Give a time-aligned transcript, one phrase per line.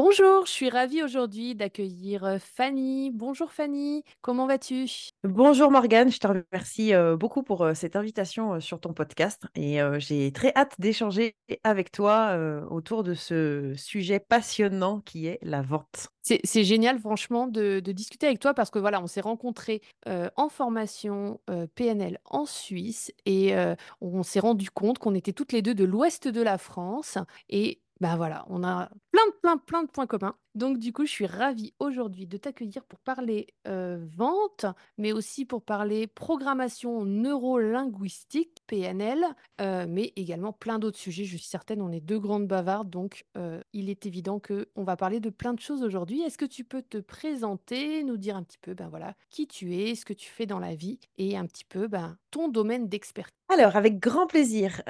[0.00, 3.10] Bonjour, je suis ravie aujourd'hui d'accueillir Fanny.
[3.10, 4.86] Bonjour Fanny, comment vas-tu?
[5.24, 10.52] Bonjour Morgane, je te remercie beaucoup pour cette invitation sur ton podcast et j'ai très
[10.54, 11.34] hâte d'échanger
[11.64, 12.38] avec toi
[12.70, 16.10] autour de ce sujet passionnant qui est la vente.
[16.22, 21.40] C'est génial, franchement, de, discuter avec toi parce que voilà, on s'est rencontrés en formation
[21.74, 23.52] PNL en Suisse et
[24.00, 27.18] on s'est rendu compte qu'on était toutes les deux de l'ouest de la France
[27.48, 30.36] et ben voilà, on a plein de, plein, plein de points communs.
[30.54, 35.62] Donc du coup, je suis ravie aujourd'hui de t'accueillir pour parler vente, mais aussi pour
[35.62, 39.24] parler programmation neuro-linguistique, PNL,
[39.60, 41.24] mais également plein d'autres sujets.
[41.24, 43.24] Je suis certaine, on est deux grandes bavardes, donc
[43.72, 46.22] il est évident qu'on va parler de plein de choses aujourd'hui.
[46.22, 49.76] Est-ce que tu peux te présenter, nous dire un petit peu, ben voilà, qui tu
[49.76, 52.88] es, ce que tu fais dans la vie, et un petit peu, ben, ton domaine
[52.88, 53.32] d'expertise?
[53.50, 54.82] Alors, avec grand plaisir.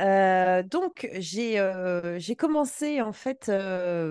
[0.70, 1.58] donc, j'ai
[2.16, 3.50] j'ai commencé en fait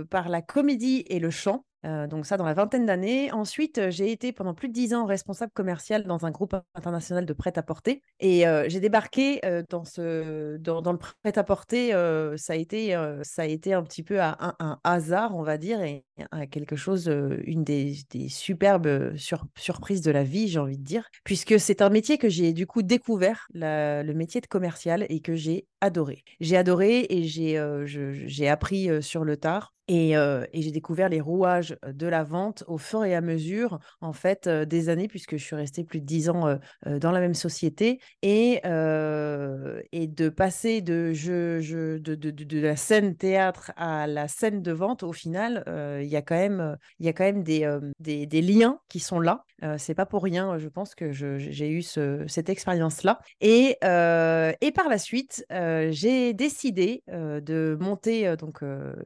[0.07, 1.65] par la comédie et le chant.
[1.87, 3.31] Euh, donc ça dans la vingtaine d'années.
[3.31, 7.25] Ensuite, euh, j'ai été pendant plus de dix ans responsable commercial dans un groupe international
[7.25, 8.01] de prêt-à-porter.
[8.19, 11.91] Et euh, j'ai débarqué dans, ce, dans, le prêt-à-porter.
[12.35, 16.03] ça, a été, ça a été un petit peu un, hasard, on va dire, et
[16.51, 17.07] quelque chose,
[17.45, 17.95] une des,
[18.29, 19.15] superbes
[19.55, 22.65] surprises de la vie, j'ai envie de dire, puisque c'est un métier que j'ai du
[22.67, 26.23] coup découvert, le métier de commercial, et que j'ai adoré.
[26.39, 29.73] J'ai adoré et j'ai appris sur le tard.
[29.87, 30.15] Et,
[30.53, 34.89] j'ai découvert les rouages de la vente au fur et à mesure, en fait, des
[34.89, 37.99] années, puisque je suis restée plus de dix ans dans la même société.
[38.21, 44.61] Et, et de passer de, je, de, de, de, la scène théâtre à la scène
[44.61, 45.63] de vente, au final,
[46.01, 47.67] il y a quand même, y a quand même des,
[47.99, 49.43] des, liens qui sont là.
[49.77, 53.19] c'est pas pour rien, je pense que j'ai eu ce, cette expérience-là.
[53.41, 58.61] Et, et par la suite, j'ai décidé de monter donc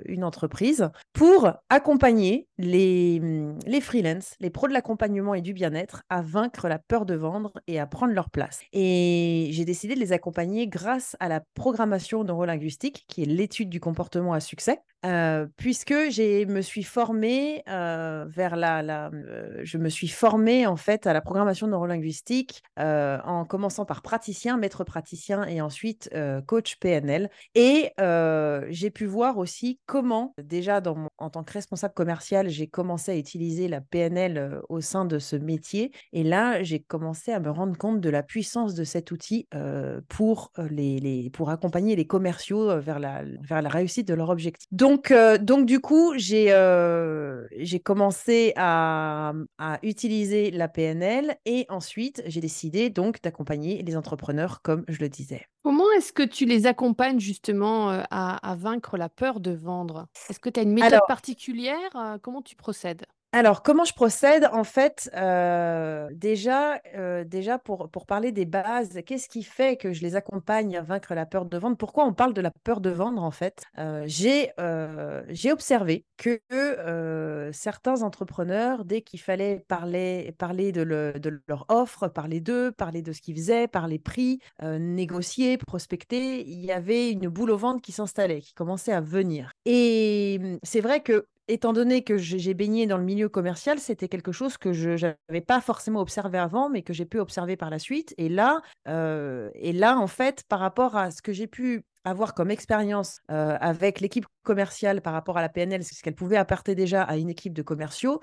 [0.05, 6.03] une entreprise pour accompagner les, mmh, les freelances, les pros de l'accompagnement et du bien-être
[6.09, 8.61] à vaincre la peur de vendre et à prendre leur place.
[8.73, 13.79] Et j'ai décidé de les accompagner grâce à la programmation neurolinguistique, qui est l'étude du
[13.79, 14.79] comportement à succès,
[15.57, 19.11] puisque je me suis formée vers la, la
[19.63, 24.83] je me suis formée en fait à la programmation neurolinguistique en commençant par praticien, maître
[24.83, 26.09] praticien et ensuite
[26.45, 27.29] coach PNL.
[27.55, 27.91] Et
[28.69, 33.17] j'ai pu voir aussi comment déjà dans en tant que responsable commercial, j'ai commencé à
[33.17, 35.91] utiliser la PNL au sein de ce métier.
[36.13, 39.47] Et là, j'ai commencé à me rendre compte de la puissance de cet outil
[40.07, 44.67] pour les, pour accompagner les commerciaux vers la vers la réussite de leur objectif.
[44.71, 45.11] Donc
[45.41, 47.45] donc, du coup, j'ai euh,
[47.83, 54.99] commencé à, à, utiliser la PNL et ensuite, j'ai décidé d'accompagner les entrepreneurs, comme je
[54.99, 55.45] le disais.
[55.63, 60.07] Comment est-ce que tu les accompagnes justement euh, à, à, vaincre la peur de vendre?
[60.29, 63.05] Est-ce que tu as une méthode particulière Comment tu procèdes?
[63.33, 68.99] Alors, comment je procède En fait, euh, déjà, euh, déjà pour, pour parler des bases,
[69.05, 71.77] qu'est-ce qui fait que je les accompagne à vaincre la peur de vendre?
[71.77, 76.41] Pourquoi on parle de la peur de vendre En fait, euh, j'ai observé que
[77.53, 83.13] certains entrepreneurs, dès qu'il fallait parler, parler de, de leur offre, parler d'eux, parler de
[83.13, 87.93] ce qu'ils faisaient, parler prix, négocier, prospecter, il y avait une boule au ventre qui
[87.93, 89.53] s'installait, qui commençait à venir.
[89.65, 94.07] Et mmh, c'est vrai que étant donné que j'ai baigné dans le milieu commercial, c'était
[94.07, 94.91] quelque chose que je
[95.29, 98.13] n'avais pas forcément observé avant, mais que j'ai pu observer par la suite.
[98.17, 102.33] Et là, euh, et là, en fait, par rapport à ce que j'ai pu avoir
[102.33, 106.75] comme expérience euh, avec l'équipe commerciale par rapport à la PNL, ce qu'elle pouvait apporter
[106.75, 108.21] déjà à une équipe de commerciaux,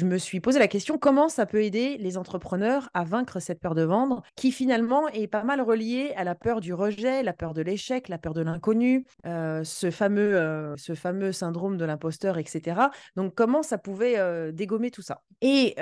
[0.00, 3.60] je me suis posé la question comment ça peut aider les entrepreneurs à vaincre cette
[3.60, 7.32] peur de vendre qui finalement est pas mal reliée à la peur du rejet, la
[7.32, 11.84] peur de l'échec, la peur de l'inconnu, euh, ce, fameux, euh, ce fameux syndrome de
[11.84, 12.80] l'imposteur, etc.
[13.16, 15.22] Donc comment ça pouvait euh, dégommer tout ça?
[15.42, 15.74] Et,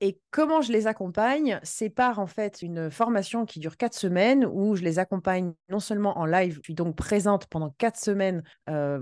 [0.00, 1.58] et comment je les accompagne?
[1.64, 5.80] C'est par en fait une formation qui dure quatre semaines où je les accompagne non
[5.80, 8.42] seulement en live, je suis donc présente pendant quatre semaines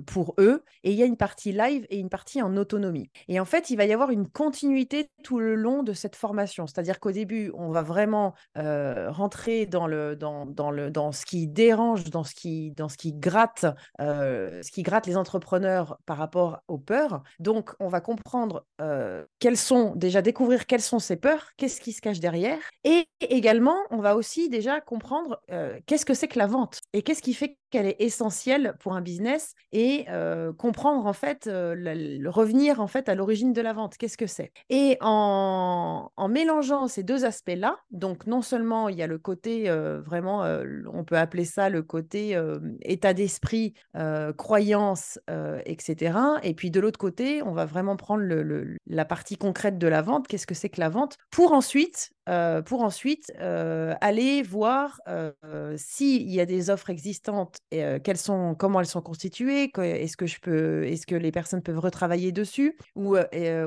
[0.07, 3.11] pour eux, et il y a une partie live et une partie en autonomie.
[3.29, 6.67] Et en fait, il va y avoir une continuité tout le long de cette formation.
[6.67, 11.47] C'est-à-dire qu'au début, on va vraiment rentrer dans, le, dans, dans, le, dans ce qui
[11.47, 13.67] dérange, dans ce qui, dans ce qui gratte,
[13.99, 17.23] ce qui gratte les entrepreneurs par rapport aux peurs.
[17.39, 18.67] Donc, on va comprendre
[19.39, 22.59] quelles sont, déjà découvrir quelles sont ces peurs, qu'est-ce qui se cache derrière.
[22.85, 25.41] Et également, on va aussi déjà comprendre
[25.87, 29.01] qu'est-ce que c'est que la vente et qu'est-ce qui fait qu'elle est essentielle pour un
[29.01, 29.42] business
[29.73, 30.07] et
[30.59, 33.97] comprendre en fait, le, revenir en fait à l'origine de la vente.
[33.97, 34.53] Qu'est-ce que c'est?
[34.69, 39.71] Et en, en, mélangeant ces deux aspects-là, donc non seulement il y a le côté
[40.05, 40.45] vraiment,
[40.93, 42.39] on peut appeler ça le côté
[42.83, 43.75] état d'esprit,
[44.37, 45.19] croyance,
[45.65, 46.19] etc.
[46.43, 50.03] Et puis de l'autre côté, on va vraiment prendre le, la partie concrète de la
[50.03, 50.27] vente.
[50.29, 51.17] Qu'est-ce que c'est que la vente?
[51.31, 52.13] Pour ensuite
[52.67, 55.01] pour ensuite aller voir
[55.77, 60.25] s'il y a des offres existantes, et, quelles sont, comment elles sont constituées, est-ce que
[60.85, 63.17] est-ce que les personnes peuvent retravailler dessus, ou,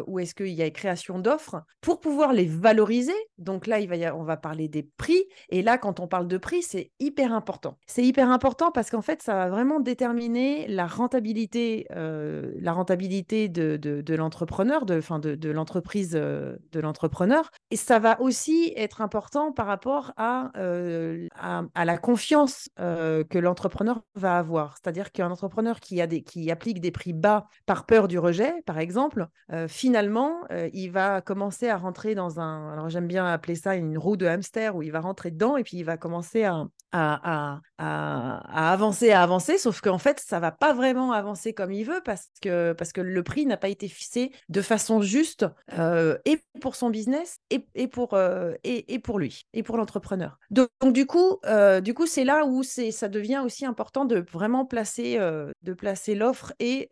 [0.07, 3.13] ou est-ce qu'il y a création d'offres pour pouvoir les valoriser.
[3.37, 6.37] Donc là, il va on va parler des prix, et là, quand on parle de
[6.37, 7.77] prix, c'est hyper important.
[7.87, 13.77] C'est hyper important parce qu'en fait, ça va vraiment déterminer la rentabilité, la rentabilité de,
[13.77, 14.99] de, l'entrepreneur, de,
[15.35, 18.44] de l'entreprise de l'entrepreneur, et ça va aussi
[18.75, 24.75] être important par rapport à, à, la confiance que l'entrepreneur va avoir.
[24.77, 28.53] C'est-à-dire qu'un entrepreneur qui, a des, qui applique des prix bas par peur du rejet,
[28.65, 29.27] par exemple,
[29.67, 30.41] finalement,
[30.73, 34.25] il va commencer à rentrer dans un, alors j'aime bien appeler ça une roue de
[34.25, 36.43] hamster, où il va rentrer dedans et puis il va commencer
[36.91, 41.85] à, à, avancer, à avancer, sauf qu'en fait, ça va pas vraiment avancer comme il
[41.85, 45.45] veut parce que, parce que le prix n'a pas été fixé de façon juste
[45.77, 48.17] et pour son business et, et pour,
[48.63, 50.37] et, pour lui et pour l'entrepreneur.
[50.51, 51.39] Donc, du coup,
[51.81, 56.53] du coup, c'est là où ça devient aussi important de vraiment placer, de placer l'offre
[56.59, 56.89] et,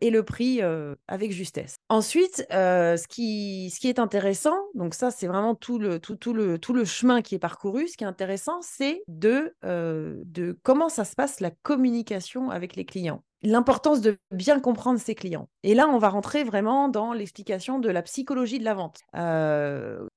[0.00, 0.60] et le prix
[1.08, 1.76] avec justesse.
[1.88, 6.34] Ensuite, ce, qui, ce qui est intéressant, donc ça, c'est vraiment tout le, tout, tout,
[6.34, 7.88] le, tout le chemin qui est parcouru.
[7.88, 9.54] Ce qui est intéressant, c'est de,
[10.24, 15.14] de comment ça se passe la communication avec les clients l'importance de bien comprendre ses
[15.14, 15.48] clients.
[15.62, 19.00] Et là, on va rentrer vraiment dans l'explication de la psychologie de la vente.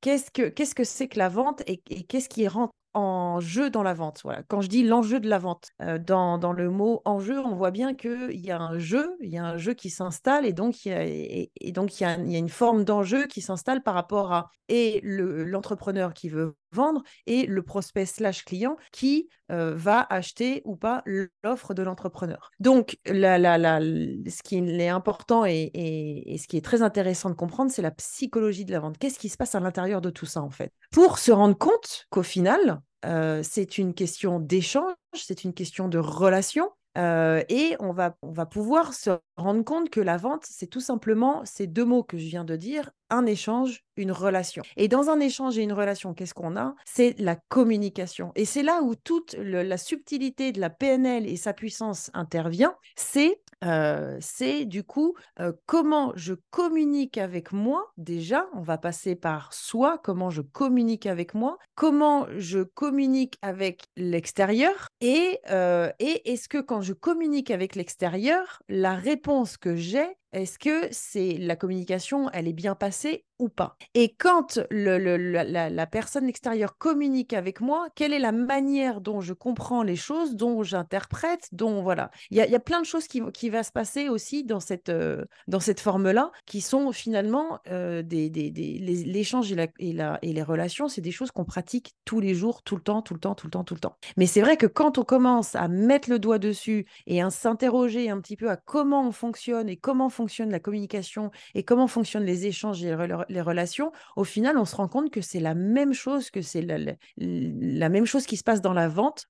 [0.02, 3.84] qu'est-ce que qu'est-ce que c'est que la vente et, qu'est-ce qui rentre en jeu dans
[3.84, 4.22] la vente?
[4.24, 4.44] Voilà.
[4.44, 5.70] Quand je dis l'enjeu de la vente,
[6.06, 9.38] dans, dans, le mot enjeu, on voit bien qu'il y a un jeu, il y
[9.38, 12.18] a un jeu qui s'installe et donc il y a, et, donc il y a,
[12.18, 16.56] il y a une forme d'enjeu qui s'installe par rapport à et l'entrepreneur qui veut
[16.74, 21.04] vendre et le prospect slash client qui va acheter ou pas
[21.44, 22.52] l'offre de l'entrepreneur.
[22.60, 27.30] Donc, la, la, la, ce qui est important et, et, ce qui est très intéressant
[27.30, 28.98] de comprendre, c'est la psychologie de la vente.
[28.98, 30.72] Qu'est-ce qui se passe à l'intérieur de tout ça, en fait?
[30.92, 32.82] Pour se rendre compte qu'au final,
[33.44, 38.94] c'est une question d'échange, c'est une question de relation, et on va, on va pouvoir
[38.94, 42.44] se rendre compte que la vente, c'est tout simplement ces deux mots que je viens
[42.44, 44.64] de dire, un échange, une relation.
[44.78, 46.76] Et dans un échange et une relation, qu'est-ce qu'on a?
[46.86, 48.32] C'est la communication.
[48.36, 52.76] Et c'est là où toute la subtilité de la PNL et sa puissance intervient.
[52.96, 53.42] C'est
[54.20, 55.16] c'est du coup
[55.66, 57.92] comment je communique avec moi.
[57.98, 63.84] Déjà, on va passer par soi, comment je communique avec moi, comment je communique avec
[63.96, 65.40] l'extérieur et,
[66.00, 71.38] et est-ce que quand je communique avec l'extérieur, la réponse que j'ai, est-ce que c'est
[71.38, 73.76] la communication, elle est bien passée ou pas?
[73.94, 79.84] Et quand la, personne extérieure communique avec moi, quelle est la manière dont je comprends
[79.84, 82.12] les choses, dont j'interprète, dont voilà.
[82.30, 85.26] Il y, a, plein de choses qui, qui va se passer aussi dans cette, euh,
[85.48, 90.44] dans cette forme-là, qui sont finalement euh, des, des, l'échange et, et, la, et les
[90.44, 93.36] relations, c'est des choses qu'on pratique tous les jours, tout le temps, tout le temps,
[93.36, 93.98] tout le temps, tout le temps.
[94.16, 98.10] Mais c'est vrai que quand on commence à mettre le doigt dessus et à s'interroger
[98.10, 102.26] un petit peu à comment on fonctionne et comment fonctionne la communication et comment fonctionnent
[102.26, 102.96] les échanges et
[103.30, 106.62] les relations, au final, on se rend compte que c'est la même chose, que c'est
[106.62, 109.26] la, même chose qui se passe dans la vente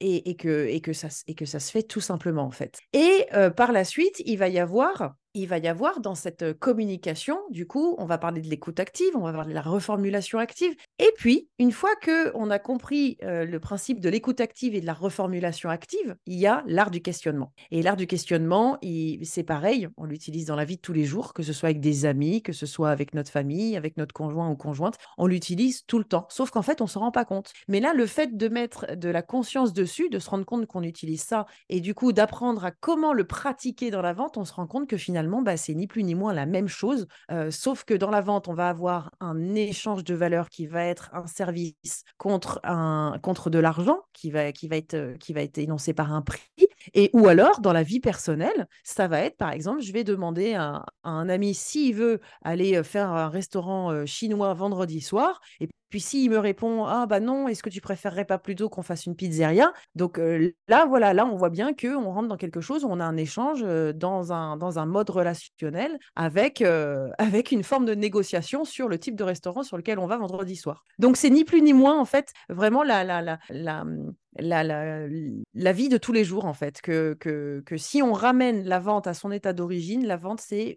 [0.00, 2.80] et, que, et, que ça, et que ça se fait tout simplement, en fait.
[2.92, 7.38] Et par la suite, il va y avoir il va y avoir dans cette communication,
[7.50, 10.74] du coup, on va parler de l'écoute active, on va parler de la reformulation active.
[10.98, 14.86] Et puis, une fois que on a compris le principe de l'écoute active et de
[14.86, 17.52] la reformulation active, il y a l'art du questionnement.
[17.70, 18.78] Et l'art du questionnement,
[19.22, 21.80] c'est pareil, on l'utilise dans la vie de tous les jours, que ce soit avec
[21.80, 25.84] des amis, que ce soit avec notre famille, avec notre conjoint ou conjointe, on l'utilise
[25.86, 26.26] tout le temps.
[26.28, 27.52] Sauf qu'en fait, on se rend pas compte.
[27.66, 30.84] Mais là, le fait de mettre de la conscience dessus, de se rendre compte qu'on
[30.84, 34.52] utilise ça, et du coup d'apprendre à comment le pratiquer dans la vente, on se
[34.52, 37.06] rend compte que finalement bah, c'est ni plus ni moins la même chose,
[37.50, 41.10] sauf que dans la vente, on va avoir un échange de valeur qui va être
[41.12, 45.58] un service contre, un, contre de l'argent qui va, qui, va être, qui va être
[45.58, 46.40] énoncé par un prix.
[46.92, 50.54] Et ou alors, dans la vie personnelle, ça va être, par exemple, je vais demander
[50.54, 56.28] à, un ami s'il veut aller faire un restaurant chinois vendredi soir, et puis s'il
[56.28, 59.72] me répond ah bah non, est-ce que tu préférerais pas plutôt qu'on fasse une pizzeria?
[59.94, 60.20] Donc
[60.66, 63.16] là voilà, là on voit bien que on rentre dans quelque chose on a un
[63.16, 63.62] échange
[63.94, 66.62] dans un dans un mode relationnel avec
[67.18, 70.56] avec une forme de négociation sur le type de restaurant sur lequel on va vendredi
[70.56, 70.82] soir.
[70.98, 73.84] Donc c'est ni plus ni moins en fait vraiment la la la, la
[74.38, 76.80] la, la, vie de tous les jours, en fait.
[76.80, 80.76] Que, que, que, si on ramène la vente à son état d'origine, la vente, c'est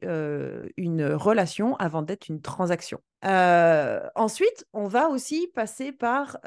[0.78, 3.00] une relation avant d'être une transaction.
[3.24, 6.38] ensuite, on va aussi passer par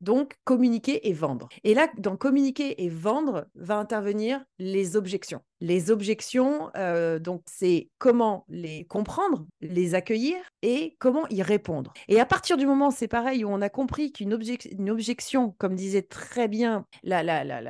[0.00, 1.48] donc communiquer et vendre.
[1.64, 5.42] Et là, dans communiquer et vendre, va intervenir les objections.
[5.62, 11.92] Les objections, euh, donc c'est comment les comprendre, les accueillir et comment y répondre.
[12.08, 16.02] Et à partir du moment, c'est pareil, où on a compris qu'une objection, comme disait
[16.02, 16.86] très bien,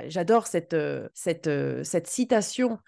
[0.09, 2.79] j'adore cette, euh, cette, euh, cette citation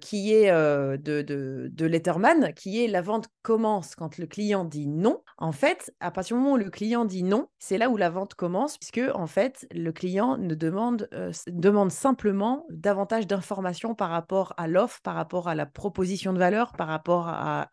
[0.00, 5.20] qui est de, de, Letterman, qui est la vente commence quand le client dit non.
[5.36, 8.08] En fait, à partir du moment où le client dit non, c'est là où la
[8.08, 11.08] vente commence, puisque en fait, le client ne demande,
[11.48, 16.72] demande simplement davantage d'informations par rapport à l'offre, par rapport à la proposition de valeur,
[16.72, 17.66] par rapport à,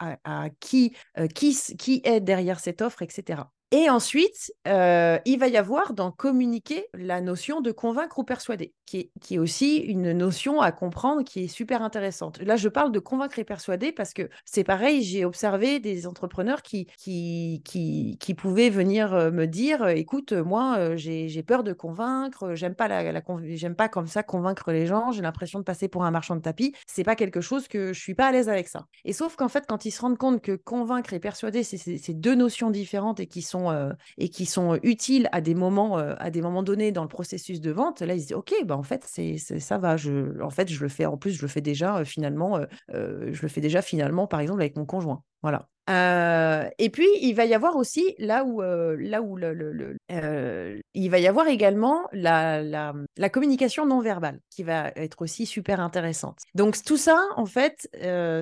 [0.60, 3.44] qui, euh, qui, qui est derrière cette offre, etc.
[3.74, 8.74] Et ensuite, euh, il va y avoir dans communiquer la notion de convaincre ou persuader,
[8.86, 12.42] qui est, aussi une notion à comprendre qui est super intéressante.
[12.42, 16.64] Là, je parle de convaincre et persuader parce que c'est pareil, j'ai observé des entrepreneurs
[16.64, 22.56] qui, qui, qui, pouvaient venir euh, me dire, écoute, moi, euh, j'ai peur de convaincre,
[22.56, 23.22] j'aime pas, la
[23.56, 26.42] j'aime pas comme ça convaincre les gens, j'ai l'impression de passer pour un marchand de
[26.42, 28.88] tapis, c'est pas quelque chose que je suis pas à l'aise avec ça.
[29.06, 32.36] Et sauf qu'en fait, quand ils se rendent compte que convaincre et persuader, c'est deux
[32.36, 36.32] notions différentes et qui sont euh, et qui sont utiles à des moments euh, à
[36.32, 38.84] des moments donnés dans le processus de vente, là ils se disent ok bah en
[38.84, 41.62] fait c'est ça va, je, en fait je le fais en plus je le fais
[41.62, 45.24] déjà euh, finalement je le fais déjà finalement par exemple avec mon conjoint.
[45.42, 45.68] Voilà.
[46.78, 49.98] et puis, il va y avoir aussi, là où, là où le,
[50.94, 55.46] il va y avoir également la, la, la, communication non verbale, qui va être aussi
[55.46, 56.40] super intéressante.
[56.56, 57.90] Donc, tout ça, en fait,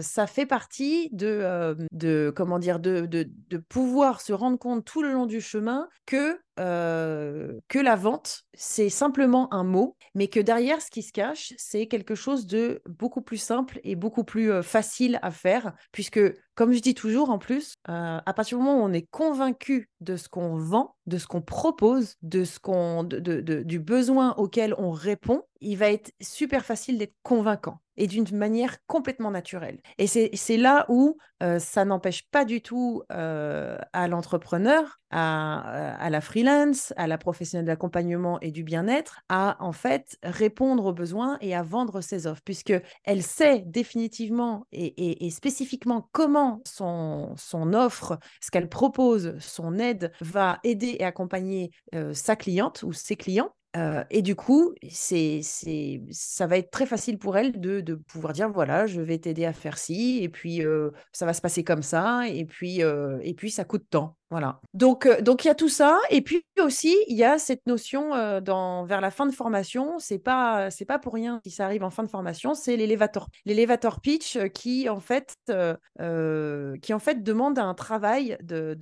[0.01, 5.01] ça fait partie de, de comment dire, de, de, de, pouvoir se rendre compte tout
[5.01, 10.81] le long du chemin que que la vente, c'est simplement un mot, mais que derrière,
[10.81, 15.19] ce qui se cache, c'est quelque chose de beaucoup plus simple et beaucoup plus facile
[15.21, 16.19] à faire, puisque,
[16.55, 20.15] comme je dis toujours, en plus, à partir du moment où on est convaincu de
[20.15, 25.43] ce qu'on vend, de ce qu'on propose, de ce qu'on, du besoin auquel on répond,
[25.61, 29.79] il va être super facile d'être convaincant et d'une manière complètement naturelle.
[29.99, 36.09] Et c'est là où euh, ça n'empêche pas du tout euh, à l'entrepreneur, à, à,
[36.09, 41.37] la freelance, à la professionnelle d'accompagnement et du bien-être, à en fait répondre aux besoins
[41.41, 47.35] et à vendre ses offres, puisque elle sait définitivement et, spécifiquement comment son,
[47.73, 53.17] offre, ce qu'elle propose, son aide va aider et accompagner euh, sa cliente ou ses
[53.17, 53.53] clients
[54.09, 58.33] et du coup, c'est, c'est, ça va être très facile pour elle de, de pouvoir
[58.33, 60.61] dire voilà, je vais t'aider à faire ci, et puis
[61.11, 64.15] ça va se passer comme ça, et puis, et puis ça coûte tant.
[64.31, 64.59] Voilà.
[64.75, 68.41] Donc, donc il y a tout ça, et puis aussi il y a cette notion
[68.41, 71.83] dans, vers la fin de formation, c'est pas, c'est pas pour rien si ça arrive
[71.83, 77.73] en fin de formation, c'est l'élévateur pitch qui en fait, qui en fait demande un
[77.73, 78.75] travail de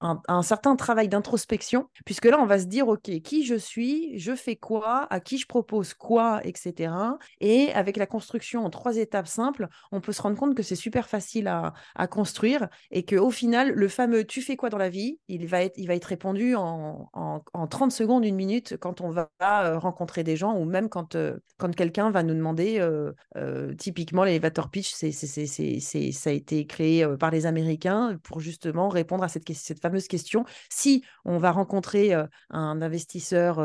[0.00, 4.34] un, certain travail d'introspection, puisque là, on va se dire, OK, qui je suis, je
[4.34, 6.92] fais quoi, à qui je propose quoi, etc.
[7.40, 10.76] Et avec la construction en trois étapes simples, on peut se rendre compte que c'est
[10.76, 11.72] super facile à,
[12.08, 15.76] construire et qu'au final, le fameux tu fais quoi dans la vie, il va être,
[15.76, 20.22] il va être répondu en, en, 30 secondes, une minute, quand on va euh, rencontrer
[20.22, 24.92] des gens ou même quand, euh, quand quelqu'un va nous demander, euh, typiquement, l'elevator pitch,
[24.92, 30.44] c'est, ça a été créé par les Américains pour justement répondre à cette, cette question.
[30.70, 32.12] Si on va rencontrer
[32.50, 33.60] un investisseur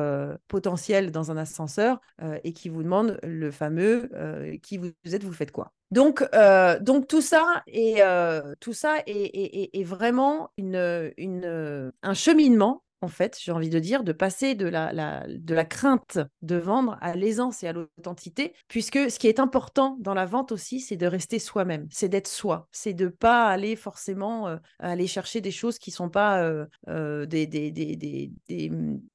[0.47, 1.99] potentiel dans un ascenseur
[2.43, 4.09] et qui vous demande le fameux
[4.61, 5.73] qui vous êtes, vous faites quoi?
[5.91, 6.23] Donc,
[6.81, 8.01] donc tout ça est,
[8.59, 14.53] tout ça est, vraiment une, un cheminement en fait, j'ai envie de dire, de passer
[14.53, 19.27] de la, de la crainte de vendre à l'aisance et à l'authenticité, puisque ce qui
[19.27, 23.08] est important dans la vente aussi, c'est de rester soi-même, c'est d'être soi, c'est de
[23.08, 27.72] pas aller forcément euh, aller chercher des choses qui sont pas euh, euh, des, des,
[27.72, 28.31] des,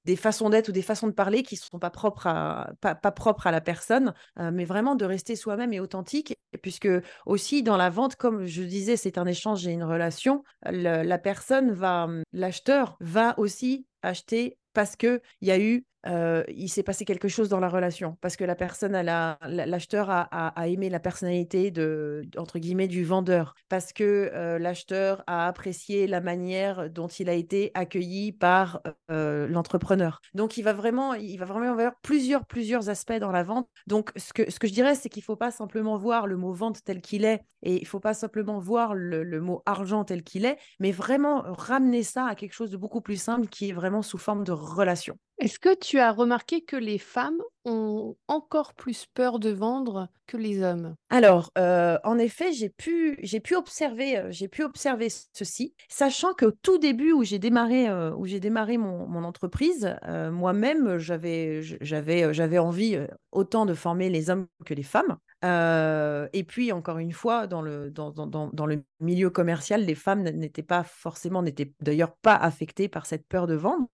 [0.05, 3.47] des, façons d'être ou des façons de parler qui sont pas propres à, pas, propres
[3.47, 6.89] à la personne, mais vraiment de rester soi-même et authentique, puisque
[7.27, 11.71] aussi dans la vente, comme je disais, c'est un échange et une relation, la personne
[11.73, 17.29] va, l'acheteur va aussi acheter parce qu'il y a eu euh, il s'est passé quelque
[17.29, 22.25] chose dans la relation parce que la personne, l'acheteur a, a, aimé la personnalité de,
[22.37, 27.33] entre guillemets, du vendeur, parce que euh, l'acheteur a apprécié la manière dont il a
[27.33, 30.21] été accueilli par euh, l'entrepreneur.
[30.35, 33.69] Donc, il va vraiment, il va vraiment avoir plusieurs, plusieurs aspects dans la vente.
[33.87, 36.83] Donc, ce que, je dirais, c'est qu'il ne faut pas simplement voir le mot vente
[36.85, 40.45] tel qu'il est et il ne faut pas simplement voir le mot argent tel qu'il
[40.45, 44.03] est, mais vraiment ramener ça à quelque chose de beaucoup plus simple qui est vraiment
[44.03, 45.19] sous forme de relation.
[45.39, 50.39] Est-ce que tu as remarqué que les femmes ont encore plus peur de vendre que
[50.39, 50.95] les hommes?
[51.11, 56.79] Alors, euh, en effet, j'ai pu, pu observer, euh, pu observer ceci, sachant qu'au tout
[56.79, 59.95] début où j'ai démarré, euh, démarré mon, mon entreprise,
[60.33, 62.99] moi-même, j'avais, j'avais envie
[63.31, 65.19] autant de former les hommes que les femmes.
[65.43, 70.23] Et puis, encore une fois, dans le, dans, dans, dans le milieu commercial, les femmes
[70.23, 73.89] n'étaient pas forcément, n'étaient d'ailleurs pas affectées par cette peur de vendre.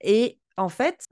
[0.00, 1.06] et en fait,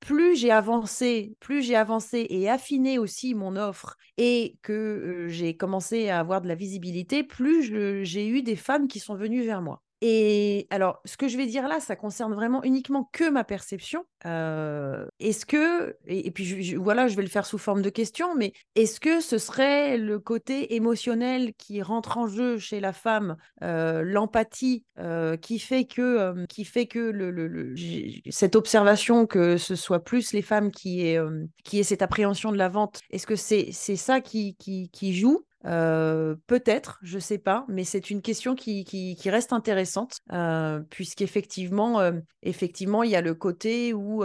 [0.00, 6.08] plus j'ai avancé, plus j'ai avancé et affiné aussi mon offre et que j'ai commencé
[6.08, 7.62] à avoir de la visibilité, plus
[8.04, 9.82] j'ai eu des femmes qui sont venues vers moi.
[10.02, 14.04] Et alors, ce que je vais dire là, ça concerne vraiment uniquement que ma perception.
[14.24, 18.98] est-ce que, et, puis voilà, je vais le faire sous forme de question, mais est-ce
[18.98, 24.84] que ce serait le côté émotionnel qui rentre en jeu chez la femme, l'empathie
[25.42, 27.74] qui fait que, qui fait que le,
[28.30, 31.20] cette observation que ce soit plus les femmes qui aient,
[31.64, 35.44] qui cette appréhension de la vente, est-ce que c'est c'est ça qui, qui, qui joue?
[35.66, 40.80] Euh, peut-être, je ne sais pas, mais c'est une question qui, qui, reste intéressante, euh,
[40.88, 42.12] puisqu'effectivement, euh,
[42.42, 44.24] effectivement, il y a le côté où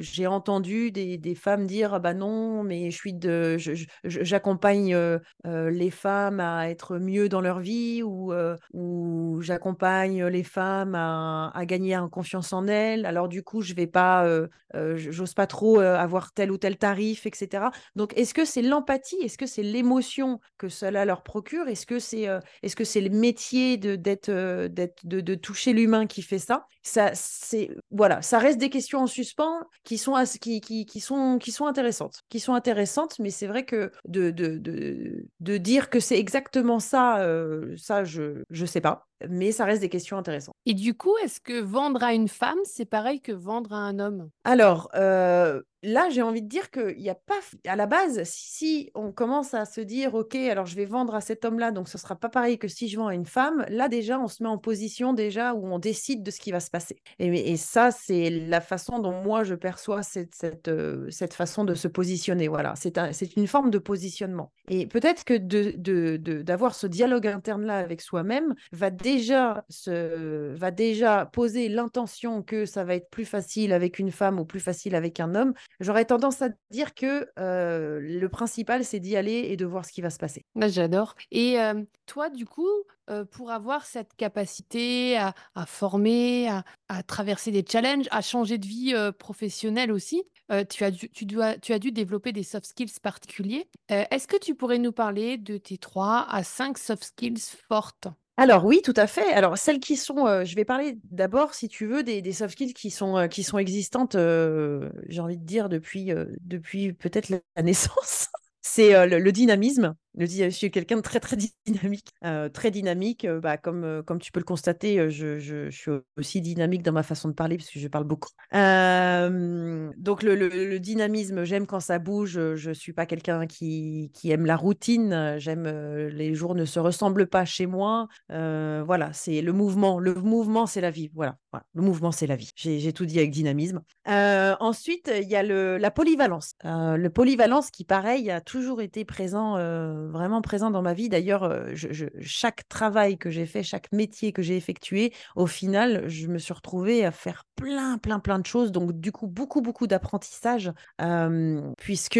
[0.00, 3.56] j'ai entendu des, des, femmes dire ah bah non, mais je suis de,
[4.04, 4.96] j'accompagne
[5.44, 8.32] les femmes à être mieux dans leur vie, ou,
[8.72, 13.06] ou j'accompagne les femmes à, à, gagner en confiance en elles.
[13.06, 14.26] Alors du coup, je vais pas,
[14.74, 17.66] j'ose pas trop avoir tel ou tel tarif, etc.
[17.94, 21.68] Donc, est-ce que c'est l'empathie, est-ce que c'est l'émotion que cela leur procure?
[21.68, 25.72] Est-ce que c'est euh, est-ce que c'est le métier de euh, d'être de, de, toucher
[25.72, 26.66] l'humain qui fait ça?
[26.82, 31.38] Ça c'est voilà, ça reste des questions en suspens qui sont qui, qui, qui, sont
[31.38, 35.90] qui sont intéressantes, qui sont intéressantes, mais c'est vrai que de, de, de, de dire
[35.90, 40.16] que c'est exactement ça, euh, ça je je sais pas mais ça reste des questions
[40.16, 40.54] intéressantes.
[40.66, 43.98] Et du coup, est-ce que vendre à une femme, c'est pareil que vendre à un
[43.98, 44.30] homme?
[44.44, 48.90] Alors, euh, là, j'ai envie de dire qu'il n'y a pas, à la base, si
[48.94, 51.96] on commence à se dire, OK, alors je vais vendre à cet homme-là, donc ce
[51.96, 54.42] ne sera pas pareil que si je vends à une femme, là déjà, on se
[54.42, 56.96] met en position déjà où on décide de ce qui va se passer.
[57.18, 61.74] Et, ça, c'est la façon dont moi, je perçois cette, cette, euh, cette façon de
[61.74, 62.48] se positionner.
[62.48, 64.52] Voilà, c'est une forme de positionnement.
[64.68, 71.26] Et peut-être que d'avoir de, de, ce dialogue interne-là avec soi-même va déjà, va déjà
[71.26, 75.20] poser l'intention que ça va être plus facile avec une femme ou plus facile avec
[75.20, 79.66] un homme, j'aurais tendance à dire que euh, le principal, c'est d'y aller et de
[79.66, 80.44] voir ce qui va se passer.
[80.54, 81.14] Bah, j'adore.
[81.30, 82.68] Et euh, toi, du coup,
[83.08, 85.34] euh, pour avoir cette capacité à,
[85.66, 86.48] former,
[86.88, 90.22] à, traverser des challenges, à changer de vie professionnelle aussi,
[90.68, 93.68] tu, as dû, tu, as dû développer des soft skills particuliers.
[93.88, 98.08] Est-ce que tu pourrais nous parler de tes trois à cinq soft skills fortes?
[98.40, 99.34] Alors oui, tout à fait.
[99.34, 102.72] Alors celles qui sont, euh, je vais parler d'abord, si tu veux, des, soft skills
[102.72, 107.62] qui sont, euh, qui sont existantes, euh, j'ai envie de dire, depuis, depuis peut-être la
[107.62, 108.28] naissance.
[108.62, 109.94] C'est le, dynamisme.
[110.18, 112.12] Je suis quelqu'un de très très dynamique,
[112.52, 113.26] très dynamique.
[113.42, 117.34] bah, comme, comme tu peux le constater, je, suis aussi dynamique dans ma façon de
[117.34, 118.30] parler parce que je parle beaucoup.
[118.52, 122.54] donc le, dynamisme, j'aime quand ça bouge.
[122.54, 125.36] Je suis pas quelqu'un qui, qui, aime la routine.
[125.38, 125.66] J'aime
[126.08, 128.08] les jours ne se ressemblent pas chez moi.
[128.28, 129.98] voilà, c'est le mouvement.
[129.98, 131.10] Le mouvement, c'est la vie.
[131.14, 131.36] Voilà,
[131.74, 132.50] le mouvement, c'est la vie.
[132.56, 133.82] J'ai tout dit avec dynamisme.
[134.06, 136.54] ensuite, il y a le, la polyvalence.
[136.64, 139.56] le polyvalence qui, pareil, a toujours été présent,
[140.00, 141.08] euh, vraiment présent dans ma vie.
[141.08, 141.74] D'ailleurs, euh,
[142.20, 146.52] chaque travail que j'ai fait, chaque métier que j'ai effectué, au final, je me suis
[146.52, 148.72] retrouvée à faire plein, plein, plein de choses.
[148.72, 152.18] Donc, du coup, beaucoup, beaucoup d'apprentissage, euh, puisque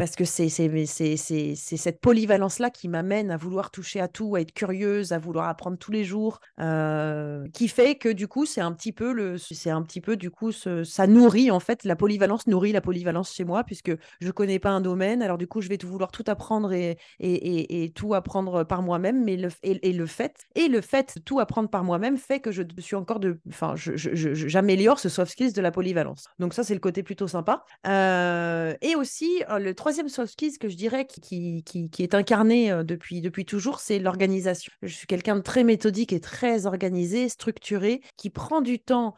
[0.00, 5.12] parce que c'est cette polyvalence-là qui m'amène à vouloir toucher à tout, à être curieuse,
[5.12, 8.92] à vouloir apprendre tous les jours, euh, qui fait que du coup, c'est un petit
[8.92, 9.36] peu, le,
[9.66, 13.44] un petit peu du coup, ça nourrit en fait, la polyvalence nourrit la polyvalence chez
[13.44, 16.24] moi, puisque je connais pas un domaine, alors du coup, je vais tout vouloir tout
[16.28, 20.80] apprendre et, et, et, tout apprendre par moi-même, mais le, et, le fait, et le
[20.80, 25.10] fait de tout apprendre par moi-même fait que je suis encore de, enfin, j'améliore ce
[25.10, 26.24] soft skills de la polyvalence.
[26.38, 27.64] Donc ça, c'est le côté plutôt sympa.
[27.86, 32.14] Euh, et aussi, le troisième troisième soft skills que je dirais qui, qui, qui est
[32.14, 34.72] incarné depuis, depuis toujours, c'est l'organisation.
[34.82, 39.16] Je suis quelqu'un de très méthodique et très organisé, structuré, qui prend du temps,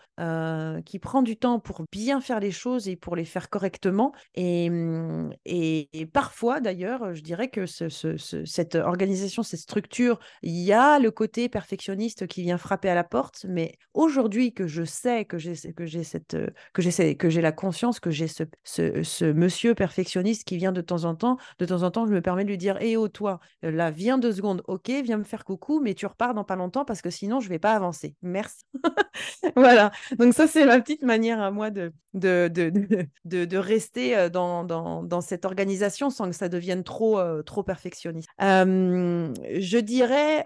[0.86, 4.12] qui prend du temps pour bien faire les choses et pour les faire correctement.
[4.34, 7.88] Et, mmh, et, parfois, d'ailleurs, je dirais que ce,
[8.46, 13.04] cette organisation, cette structure, il y a le côté perfectionniste qui vient frapper à la
[13.04, 13.44] porte.
[13.46, 16.36] Mais aujourd'hui que je sais que j'ai que j'ai cette
[16.72, 21.14] que j'ai la conscience que j'ai ce, ce, monsieur perfectionniste qui vient de temps en
[21.14, 23.90] temps, de temps en temps, je me permets de lui dire "Eh oh toi, là
[23.90, 27.02] viens deux secondes, ok, viens me faire coucou, mais tu repars dans pas longtemps parce
[27.02, 28.16] que sinon je vais pas avancer.
[28.22, 28.64] Merci."
[29.56, 29.90] voilà.
[30.18, 35.02] Donc ça c'est ma petite manière à moi de de, de, de, rester dans, dans,
[35.02, 38.28] dans, cette organisation sans que ça devienne trop, trop perfectionniste.
[38.38, 40.44] je dirais,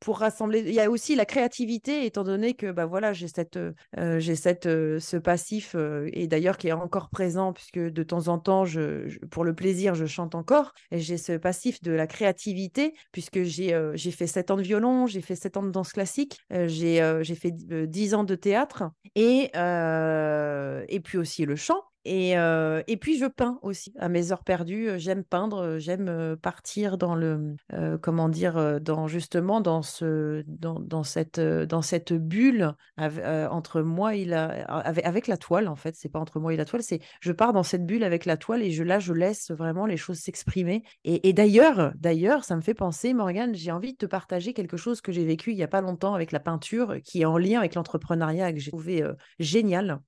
[0.00, 3.58] pour rassembler, il y a aussi la créativité, étant donné que bah, voilà, j'ai cette,
[3.96, 5.76] j'ai cette, ce passif,
[6.12, 9.94] et d'ailleurs qui est encore présent, puisque de temps en temps, je, pour le plaisir,
[9.94, 14.50] je chante encore, et j'ai ce passif de la créativité, puisque j'ai j'ai fait 7
[14.50, 18.24] ans de violon, j'ai fait 7 ans de danse classique, j'ai j'ai fait 10 ans
[18.24, 18.84] de théâtre,
[19.14, 21.80] et euh, et puis aussi le chant.
[22.04, 24.90] Et, et, puis je peins aussi à mes heures perdues.
[24.96, 27.56] J'aime peindre, j'aime partir dans le,
[28.00, 34.24] comment dire, dans justement dans ce, dans, dans cette, dans cette bulle entre moi et
[34.24, 35.94] la, avec, avec, la toile en fait.
[35.96, 38.36] C'est pas entre moi et la toile, c'est je pars dans cette bulle avec la
[38.36, 40.82] toile et je là je laisse vraiment les choses s'exprimer.
[41.04, 45.00] Et, d'ailleurs, d'ailleurs, ça me fait penser, Morgane, j'ai envie de te partager quelque chose
[45.00, 47.58] que j'ai vécu il y a pas longtemps avec la peinture, qui est en lien
[47.58, 49.04] avec l'entrepreneuriat que j'ai trouvé
[49.38, 50.00] génial.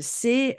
[0.00, 0.56] c'est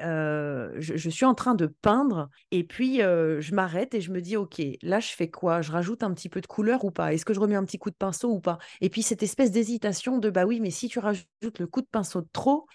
[0.78, 4.62] je, suis en train de peindre et puis je m'arrête et je me dis, OK,
[4.82, 5.62] là, je fais quoi?
[5.62, 7.13] Je rajoute un petit peu de couleur ou pas?
[7.13, 8.58] Est-ce que je remets un petit coup de pinceau ou pas?
[8.82, 11.88] Et puis cette espèce d'hésitation de, bah oui, mais si tu rajoutes le coup de
[11.88, 12.65] pinceau trop,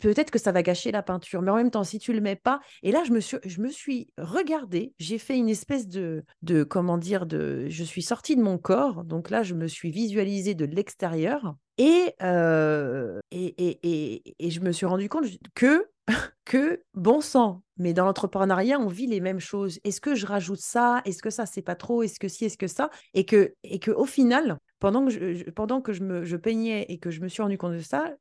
[0.00, 1.42] peut-être que ça va gâcher la peinture.
[1.42, 3.60] Mais en même temps, si tu le mets pas, et là, je me suis, je
[3.60, 8.36] me suis regardée, j'ai fait une espèce de, de, comment dire, de, je suis sortie
[8.36, 9.04] de mon corps.
[9.04, 11.56] Donc là, je me suis visualisée de l'extérieur.
[11.78, 15.86] Et, et, et, et, et, je me suis rendu compte que
[16.44, 19.78] que bon sang, mais dans l'entrepreneuriat, on vit les mêmes choses.
[19.84, 21.02] Est-ce que je rajoute ça?
[21.04, 22.02] Est-ce que ça, c'est pas trop?
[22.02, 22.90] Est-ce que si Est-ce que ça?
[23.14, 27.10] Et que, et que au final, pendant que je, pendant que je peignais et que
[27.10, 28.14] je me suis rendu compte de ça,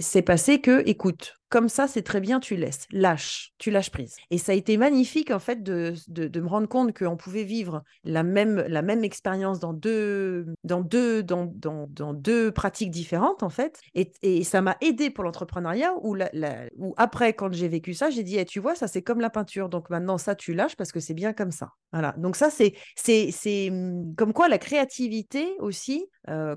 [0.00, 4.16] c'est passé que, écoute, comme ça, c'est très bien, tu laisses, lâche, tu lâches prise.
[4.30, 7.84] Et ça a été magnifique, en fait, de, de, me rendre compte qu'on pouvait vivre
[8.02, 13.48] la même, la même expérience dans deux, dans, deux, dans, dans, deux pratiques différentes, en
[13.48, 13.80] fait.
[13.94, 16.30] Et, et ça m'a aidé pour l'entrepreneuriat, où, la,
[16.76, 19.30] où après, quand j'ai vécu ça, j'ai dit, «Eh, tu vois, ça, c'est comme la
[19.30, 19.68] peinture.
[19.68, 21.70] Donc maintenant, ça, tu lâches parce que c'est bien comme ça.
[21.92, 22.12] Voilà.
[22.18, 26.06] Donc ça, c'est, mmh, comme quoi la créativité aussi,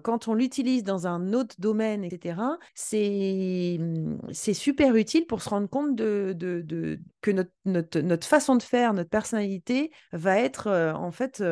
[0.03, 2.41] quand on l'utilise dans un autre domaine, etc.,
[2.73, 8.27] c'est, mmh, c'est super utile pour se rendre compte de, de, que notre, notre, notre,
[8.27, 11.43] façon de faire, notre personnalité va être, en fait,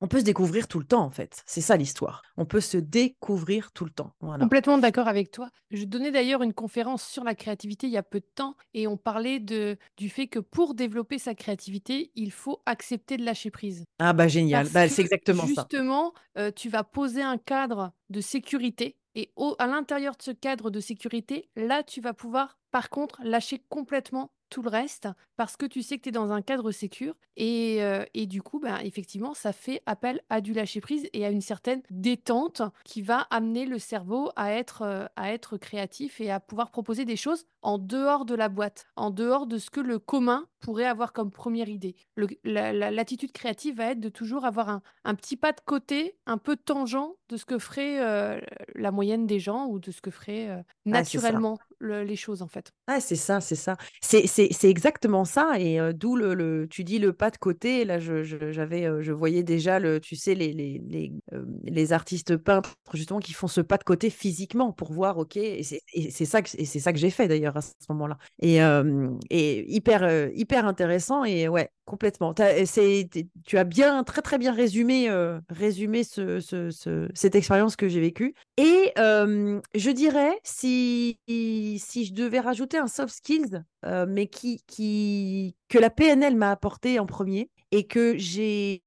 [0.00, 1.42] on peut se découvrir tout le temps, en fait.
[1.46, 2.22] C'est ça l'histoire.
[2.36, 4.12] On peut se découvrir tout le temps.
[4.20, 5.50] Complètement d'accord avec toi.
[5.70, 8.86] Je donnais d'ailleurs une conférence sur la créativité il y a peu de temps et
[8.86, 13.50] on parlait de, du fait que pour développer sa créativité, il faut accepter de lâcher
[13.50, 13.84] prise.
[13.98, 15.48] Ah bah génial, bah, c'est exactement ça.
[15.48, 16.12] Justement,
[16.54, 21.50] tu vas poser un cadre de sécurité et à l'intérieur de ce cadre de sécurité,
[21.56, 25.98] là, tu vas pouvoir, par contre, lâcher complètement tout le reste parce que tu sais
[25.98, 29.52] que tu es dans un cadre sécur et, euh, et du coup ben, effectivement ça
[29.52, 33.78] fait appel à du lâcher prise et à une certaine détente qui va amener le
[33.78, 38.24] cerveau à être euh, à être créatif et à pouvoir proposer des choses en dehors
[38.24, 41.94] de la boîte en dehors de ce que le commun pourrait avoir comme première idée.
[42.44, 46.56] L'attitude créative va être de toujours avoir un, un, petit pas de côté un peu
[46.56, 48.40] tangent de ce que ferait euh,
[48.74, 52.72] la moyenne des gens ou de ce que ferait naturellement les choses en fait.
[52.86, 53.76] Ah, c'est ça, c'est ça.
[54.00, 55.58] C'est exactement ça.
[55.58, 57.84] Et d'où le, le, tu dis le pas de côté.
[57.84, 61.12] Là, je, j'avais, je voyais déjà le, tu sais, les, les, les,
[61.64, 65.36] les, artistes peintres justement qui font ce pas de côté physiquement pour voir, ok.
[65.36, 68.18] Et c'est ça que, c'est ça que j'ai fait d'ailleurs à ce moment-là.
[68.40, 68.58] Et,
[69.30, 71.24] et hyper, hyper intéressant.
[71.24, 72.34] Et ouais, Complètement.
[72.34, 75.08] tu as bien, très très bien résumé,
[75.48, 78.34] résumé ce, ce, cette expérience que j'ai vécue.
[78.56, 81.16] Et je dirais, si,
[81.78, 86.50] si je devais rajouter un soft skills, euh, mais qui, qui, que la PNL m'a
[86.50, 88.82] apporté en premier et que j'ai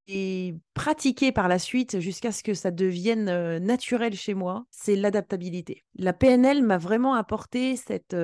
[0.73, 5.83] pratiqué par la suite jusqu'à ce que ça devienne euh, naturel chez moi, c'est l'adaptabilité.
[5.95, 8.15] La PNL m'a vraiment apporté cette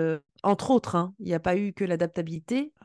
[0.45, 2.71] entre autres, hein, il n'y a pas eu que l'adaptabilité,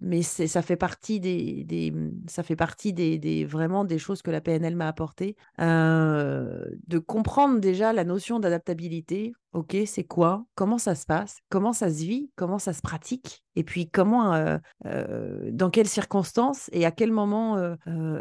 [0.00, 1.92] mais ça fait partie des,
[2.26, 5.36] ça fait partie des, vraiment des choses que la PNL m'a apporté.
[5.58, 10.46] De comprendre déjà la notion d'adaptabilité, Ok, c'est quoi?
[10.54, 11.40] Comment ça se passe?
[11.50, 12.30] Comment ça se vit?
[12.36, 13.44] Comment ça se pratique?
[13.54, 16.70] Et puis comment, dans quelles circonstances?
[16.72, 17.58] Et à quel moment,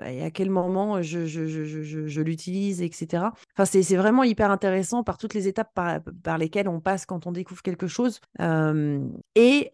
[0.05, 3.29] et à quel moment je, l'utilise, etc.
[3.55, 7.05] Enfin, c'est, c'est vraiment hyper intéressant par toutes les étapes par, par lesquelles on passe
[7.05, 8.19] quand on découvre quelque chose.
[9.35, 9.71] et,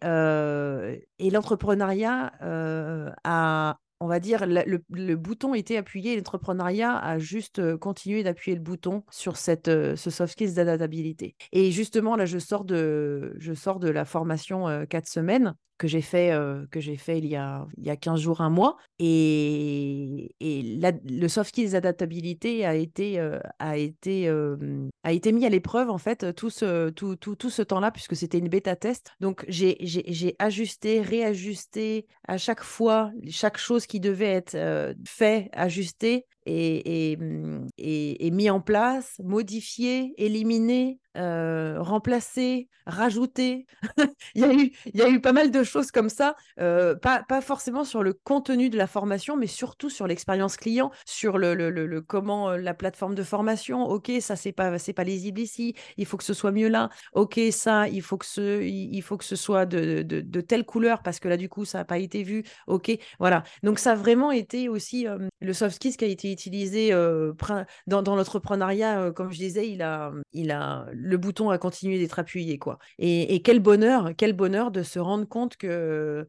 [1.18, 2.32] et l'entrepreneuriat
[3.24, 9.02] a on va dire, le, bouton était appuyé, l'entrepreneuriat a juste continué d'appuyer le bouton
[9.10, 11.34] sur cette, ce soft skills d'adaptabilité.
[11.50, 16.02] Et justement, là, je sors de, je sors de la formation 4 semaines que j'ai
[16.02, 16.32] fait,
[16.76, 18.76] j'ai fait il, y a, il y a 15 jours, un mois.
[18.98, 23.20] Et, et le soft skills d'adaptabilité a été,
[23.58, 27.62] a, été, a été mis à l'épreuve, en fait, tout ce, tout, tout, tout ce
[27.62, 29.12] temps-là, puisque c'était une bêta test.
[29.20, 37.66] Donc, j'ai ajusté, réajusté à chaque fois, chaque chose qui devait être fait, ajusté mmh,
[37.78, 43.66] et, mis en place, modifié, éliminé, euh, remplacé, rajouté.
[44.34, 46.94] il, y a eu, il y a eu pas mal de choses comme ça, euh,
[46.94, 51.38] pas, pas forcément sur le contenu de la formation, mais surtout sur l'expérience client, sur
[51.38, 53.82] le, le, le, comment euh, la plateforme de formation.
[53.84, 56.88] Ok, ça c'est pas c'est pas lisible ici, il faut que ce soit mieux là.
[57.14, 60.64] Ok, ça il faut que ce il faut que ce soit de, de, de telle
[60.64, 62.44] couleur parce que là du coup ça n'a pas été vu.
[62.66, 63.42] Ok, voilà.
[63.62, 65.06] Donc ça a vraiment été aussi
[65.40, 66.90] le soft skills qui a été utilisé
[67.86, 72.18] dans, dans l'entrepreneuriat, comme je disais, il a, il a, le bouton a continué d'être
[72.18, 72.58] appuyé.
[72.58, 72.78] quoi.
[72.98, 76.28] Et, quel bonheur, quel bonheur de se rendre compte que,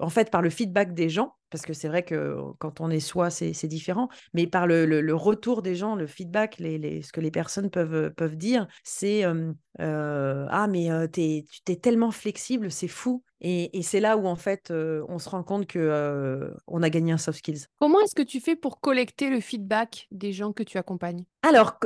[0.00, 2.98] en fait, par le feedback des gens, parce que c'est vrai que quand on est
[2.98, 7.70] soi, c'est différent, mais par le, retour des gens, le feedback, ce que les personnes
[7.70, 9.22] peuvent, dire, c'est
[9.78, 13.22] Ah, mais tu es, tellement flexible, c'est fou.
[13.40, 17.18] Et, c'est là où, en fait, on se rend compte que on a gagné un
[17.18, 17.66] soft skills.
[17.78, 21.24] Comment est-ce que tu fais pour collecter le feedback des gens que tu accompagnes?
[21.44, 21.78] Alors,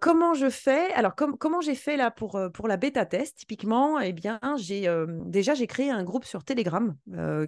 [0.00, 0.92] comment je fais?
[0.94, 3.38] Alors, comment j'ai fait là pour, pour la bêta test?
[3.38, 4.88] Typiquement, eh bien, j'ai
[5.26, 6.96] déjà j'ai créé un groupe sur Telegram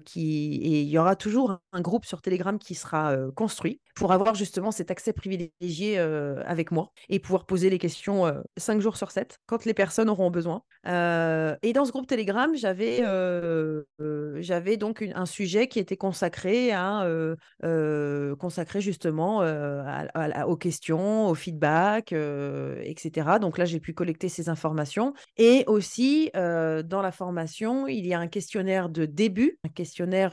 [0.05, 4.35] qui et il y aura toujours un groupe sur Telegram qui sera construit pour avoir
[4.35, 9.39] justement cet accès privilégié avec moi et pouvoir poser les questions 5 jours sur 7
[9.47, 10.63] quand les personnes auront besoin.
[10.87, 13.03] et dans ce groupe Telegram, j'avais
[14.41, 17.07] j'avais donc un sujet qui était consacré à
[18.39, 19.43] consacré justement
[20.47, 23.39] aux questions, au feedback, etc.
[23.41, 25.15] Donc là, j'ai pu collecter ces informations.
[25.37, 30.33] Et aussi, dans la formation, il y a un questionnaire de début, un questionnaire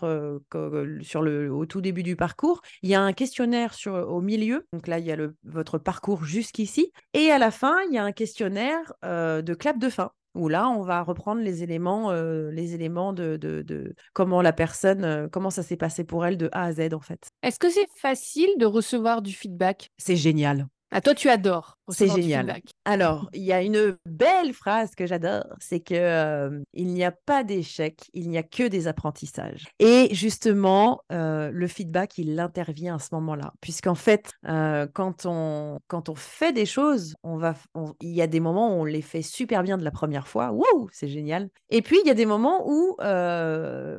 [1.02, 2.62] sur le, au tout début du parcours.
[2.82, 4.66] Il y a un questionnaire sur, au milieu.
[4.74, 6.92] Donc là, il y a le, votre parcours jusqu'ici.
[7.14, 10.70] Et à la fin, il y a un questionnaire de clap de fin où là,
[10.70, 15.28] on va reprendre les éléments, euh, les éléments de, de, de, comment la personne, euh,
[15.30, 17.28] comment ça s'est passé pour elle de A à Z en fait.
[17.42, 19.90] Est-ce que c'est facile de recevoir du feedback?
[19.98, 20.68] C'est génial.
[20.91, 21.78] Ah, toi, tu adores.
[21.89, 22.62] C'est génial.
[22.86, 27.12] Alors, il y a une belle phrase que j'adore, c'est que euh, il n'y a
[27.12, 29.67] pas d'échec, il n'y a que des apprentissages.
[29.80, 35.80] Et justement, euh, le feedback, il intervient à ce moment-là, puisqu'en fait, euh, quand on
[35.88, 37.56] quand on fait des choses, on va,
[38.02, 40.52] il y a des moments où on les fait super bien de la première fois,
[40.52, 41.50] waouh, c'est génial.
[41.69, 42.95] Et puis il y a des moments où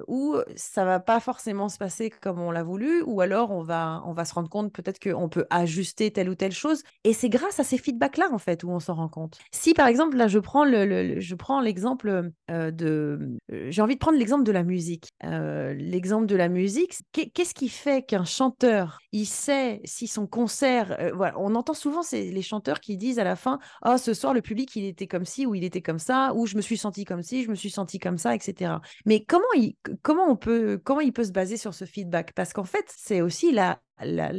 [0.08, 4.02] où ça va pas forcément se passer comme on l'a voulu, ou alors on va
[4.04, 6.77] on va se rendre compte peut-être qu'on peut ajuster telle ou telle chose.
[7.04, 9.38] Et c'est grâce à ces feedbacks-là, en fait, où on s'en rend compte.
[9.52, 11.18] Si, par exemple, là, je prends, le,
[11.62, 13.36] l'exemple euh, de...
[13.52, 15.08] Euh, j'ai envie de prendre l'exemple de la musique.
[15.24, 20.96] Euh, l'exemple de la musique, qu'est-ce qui fait qu'un chanteur, il sait si son concert...
[21.14, 24.42] voilà, on entend souvent les chanteurs qui disent à la fin, «Oh, ce soir, le
[24.42, 27.04] public, il était comme ci, ou il était comme ça, ou je me suis senti
[27.04, 28.74] comme ci, je me suis senti comme ça, etc.»
[29.06, 32.32] Mais comment il, comment, on peut, comment il peut se baser sur ce feedback?
[32.34, 33.80] Parce qu'en fait, c'est aussi la,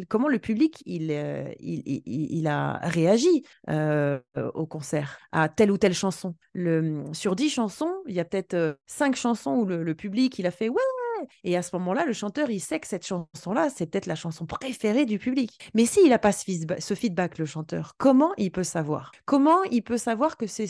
[0.07, 1.11] comment le public il,
[1.59, 6.35] il, a réagi au concert à telle ou telle chanson?
[7.13, 10.51] Sur dix chansons, il y a peut-être cinq chansons où le, le, public il a
[10.51, 10.81] fait ouais
[11.43, 14.45] et à ce moment-là, le chanteur, il sait que cette chanson-là, c'est peut-être la chanson
[14.45, 15.59] préférée du public.
[15.73, 19.11] Mais s'il n'a pas ce feedback, le chanteur, comment il peut savoir?
[19.25, 20.67] Comment il peut savoir que c'est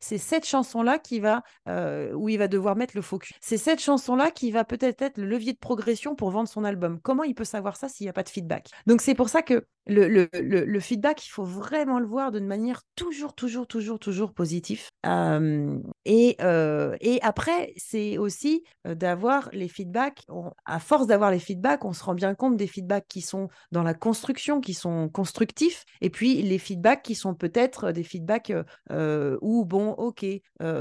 [0.00, 3.32] cette chanson-là qui va, euh, où il va devoir mettre le focus?
[3.40, 7.00] C'est cette chanson-là qui va peut-être être le levier de progression pour vendre son album.
[7.02, 8.68] Comment il peut savoir ça s'il n'y a pas de feedback?
[8.86, 13.34] Donc c'est pour ça que le, feedback, il faut vraiment le voir d'une manière toujours,
[13.34, 14.88] toujours, toujours, toujours positive.
[15.04, 19.89] et, euh, et après, c'est aussi euh, d'avoir les feedbacks.
[19.96, 23.82] À force d'avoir les feedbacks, on se rend bien compte des feedbacks qui sont dans
[23.82, 28.52] la construction, qui sont constructifs, et puis les feedbacks qui sont peut-être des feedbacks
[28.90, 30.24] euh, où, bon, ok,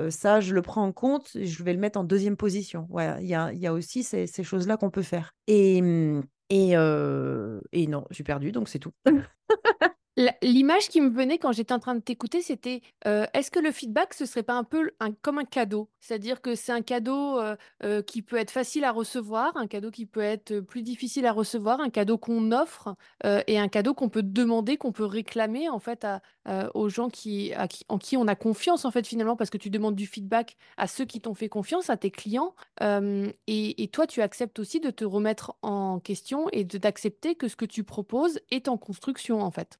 [0.09, 2.87] ça, je le prends en compte, je vais le mettre en deuxième position.
[3.19, 5.33] Il y a, y a aussi ces, ces choses-là qu'on peut faire.
[5.47, 5.77] Et,
[6.49, 8.91] et, et non, j'ai perdu, donc c'est tout.
[10.41, 13.71] L'image qui me venait quand j'étais en train de t'écouter, c'était euh, est-ce que le
[13.71, 15.89] feedback, ce serait pas un peu comme un cadeau?
[16.01, 17.55] C'est-à-dire que c'est un cadeau euh,
[17.85, 21.31] euh, qui peut être facile à recevoir, un cadeau qui peut être plus difficile à
[21.31, 25.79] recevoir, un cadeau qu'on offre et un cadeau qu'on peut demander, qu'on peut réclamer en
[25.79, 26.05] fait
[26.73, 27.53] aux gens qui,
[27.87, 30.87] en qui on a confiance en fait finalement parce que tu demandes du feedback à
[30.87, 32.55] ceux qui t'ont fait confiance, à tes clients.
[32.81, 37.65] et, toi, tu acceptes aussi de te remettre en question et d'accepter que ce que
[37.65, 39.79] tu proposes est en construction en fait.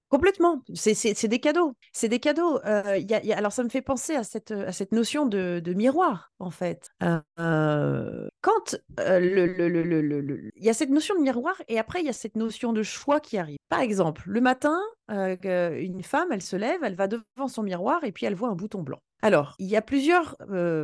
[0.73, 1.75] C'est des cadeaux.
[1.93, 2.59] C'est des cadeaux.
[2.65, 3.01] Euh,
[3.35, 4.51] alors, ça me fait penser à cette,
[4.91, 6.89] notion de, miroir, en fait.
[7.03, 12.13] Euh, quand euh, il y a cette notion de miroir et après, il y a
[12.13, 13.57] cette notion de choix qui arrive.
[13.69, 18.11] Par exemple, le matin, une femme, elle se lève, elle va devant son miroir et
[18.11, 19.01] puis elle voit un bouton blanc.
[19.21, 20.37] Alors, il y a plusieurs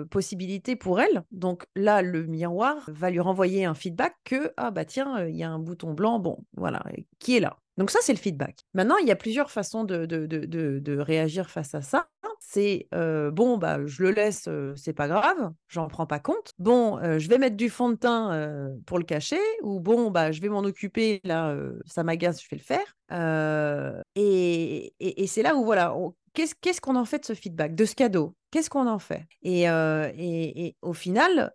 [0.10, 1.24] possibilités pour elle.
[1.32, 5.44] Donc là, le miroir va lui renvoyer un feedback que, ah bah tiens, il y
[5.44, 6.84] a un bouton blanc, bon, voilà,
[7.20, 8.66] qui est là donc ça, c'est le feedback.
[8.74, 12.08] Maintenant, il y a plusieurs façons de, de, de, de réagir face à ça.
[12.40, 16.52] C'est bon, bah, je le laisse, c'est pas grave, j'en prends pas compte.
[16.60, 20.42] Bon, je vais mettre du fond de teint pour le cacher, ou bon, bah, je
[20.42, 22.96] vais m'en occuper, là, ça m'agace, je vais le faire.
[24.16, 25.96] et, et, et c'est là où, voilà,
[26.36, 28.36] qu'est-ce qu'on en fait de ce feedback, de ce cadeau?
[28.52, 29.26] Qu'est-ce qu'on en fait?
[29.42, 31.52] Et, et, au final,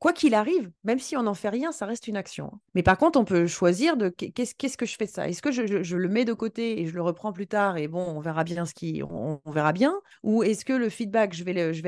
[0.00, 2.50] quoi qu'il arrive, même si on n'en fait rien, ça reste une action.
[2.52, 2.60] Hein.
[2.74, 5.28] Mais par contre, on peut choisir de qu'est-ce que je fais de ça?
[5.28, 8.04] Est-ce que je, le mets de côté et je le reprends plus tard et bon,
[8.04, 9.94] on verra bien ce qui, on, verra bien?
[10.24, 11.82] Ou est-ce que le feedback, je vais le, je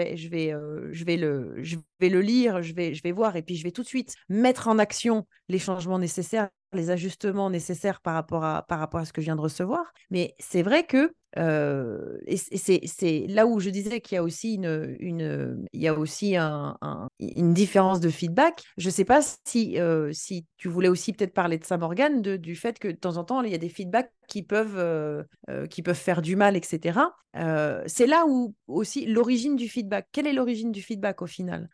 [1.16, 3.82] le, je vais le lire, je vais, je vais voir et puis je vais tout
[3.82, 8.78] de suite mettre en action les changements nécessaires les ajustements nécessaires par rapport à, par
[8.78, 9.92] rapport à ce que je viens de recevoir.
[10.10, 14.96] Mais c'est vrai que et c'est là où je disais qu'il y a aussi une,
[14.98, 16.76] une il y a aussi un,
[17.20, 18.64] une différence de feedback.
[18.76, 19.78] Je ne sais pas si,
[20.12, 23.18] si tu voulais aussi peut-être parler de ça, Morgane, de, du fait que de temps
[23.18, 25.24] en temps, il y a des feedbacks qui peuvent,
[25.70, 26.98] qui peuvent faire du mal, etc.
[27.86, 30.08] c'est là où aussi l'origine du feedback.
[30.10, 31.68] Quelle est l'origine du feedback au final?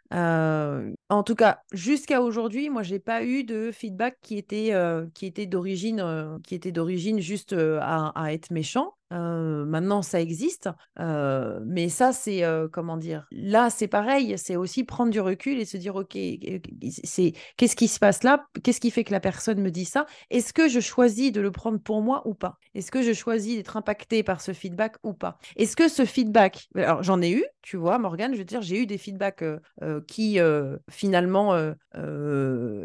[1.15, 4.73] En tout cas, jusqu'à aujourd'hui, moi, j'ai pas eu de feedback qui était,
[5.15, 6.01] qui était d'origine,
[7.21, 10.69] juste à, à, être méchant maintenant, ça existe.
[10.99, 14.35] mais ça, c'est comment dire Là, c'est pareil.
[14.37, 16.17] C'est aussi prendre du recul et se dire, ok,
[17.05, 18.47] c'est qu'est-ce qui se passe là?
[18.63, 20.07] Qu'est-ce qui fait que la personne me dit ça?
[20.31, 22.59] Est-ce que je choisis de le prendre pour moi ou pas?
[22.75, 25.39] Est-ce que je choisis d'être impacté par ce feedback ou pas?
[25.57, 28.83] Est-ce que ce feedback, alors j'en ai eu, tu vois, Morgane, je veux dire, j'ai
[28.83, 29.45] eu des feedbacks
[30.07, 30.39] qui
[30.91, 31.75] finalement,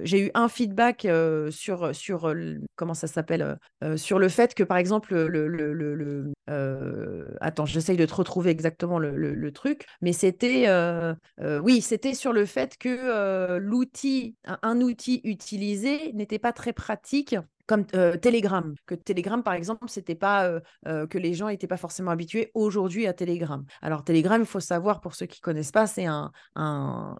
[0.04, 1.08] j'ai eu un feedback
[1.50, 2.34] sur sur
[2.76, 3.58] comment ça s'appelle,
[3.96, 6.19] sur le fait que par exemple le, le, le
[6.50, 12.14] euh, attends, j'essaye de te retrouver exactement le, truc, mais c'était, euh, euh, oui, c'était
[12.14, 17.36] sur le fait que l'outil, un, outil utilisé n'était pas très pratique
[17.68, 18.74] comme Telegram.
[18.88, 23.14] Que Telegram, par exemple, c'était pas que les gens n'étaient pas forcément habitués aujourd'hui à
[23.14, 23.64] Telegram.
[23.82, 26.32] Alors Telegram, il faut savoir pour ceux qui connaissent pas, c'est un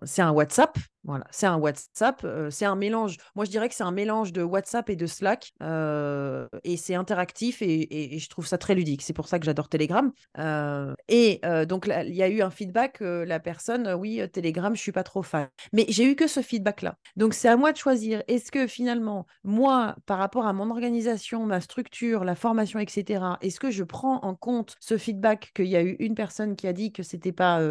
[0.04, 0.78] c'est un WhatsApp.
[1.10, 2.24] Voilà, c'est un WhatsApp.
[2.52, 3.17] c'est un mélange.
[3.34, 5.52] Moi, je dirais que c'est un mélange de WhatsApp et de Slack.
[5.60, 9.02] et c'est interactif et, je trouve ça très ludique.
[9.02, 10.12] C'est pour ça que j'adore Telegram.
[11.08, 13.00] et donc, il y a eu un feedback.
[13.02, 15.48] la personne, oui, Telegram, je suis pas trop fan.
[15.74, 16.95] Mais j'ai eu que ce feedback-là.
[17.15, 18.22] Donc, c'est à moi de choisir.
[18.28, 23.60] Est-ce que finalement, moi, par rapport à mon organisation, ma structure, la formation, etc., est-ce
[23.60, 26.74] que je prends en compte ce feedback qu'il y a eu une personne qui a
[26.74, 27.63] dit que c'était pas,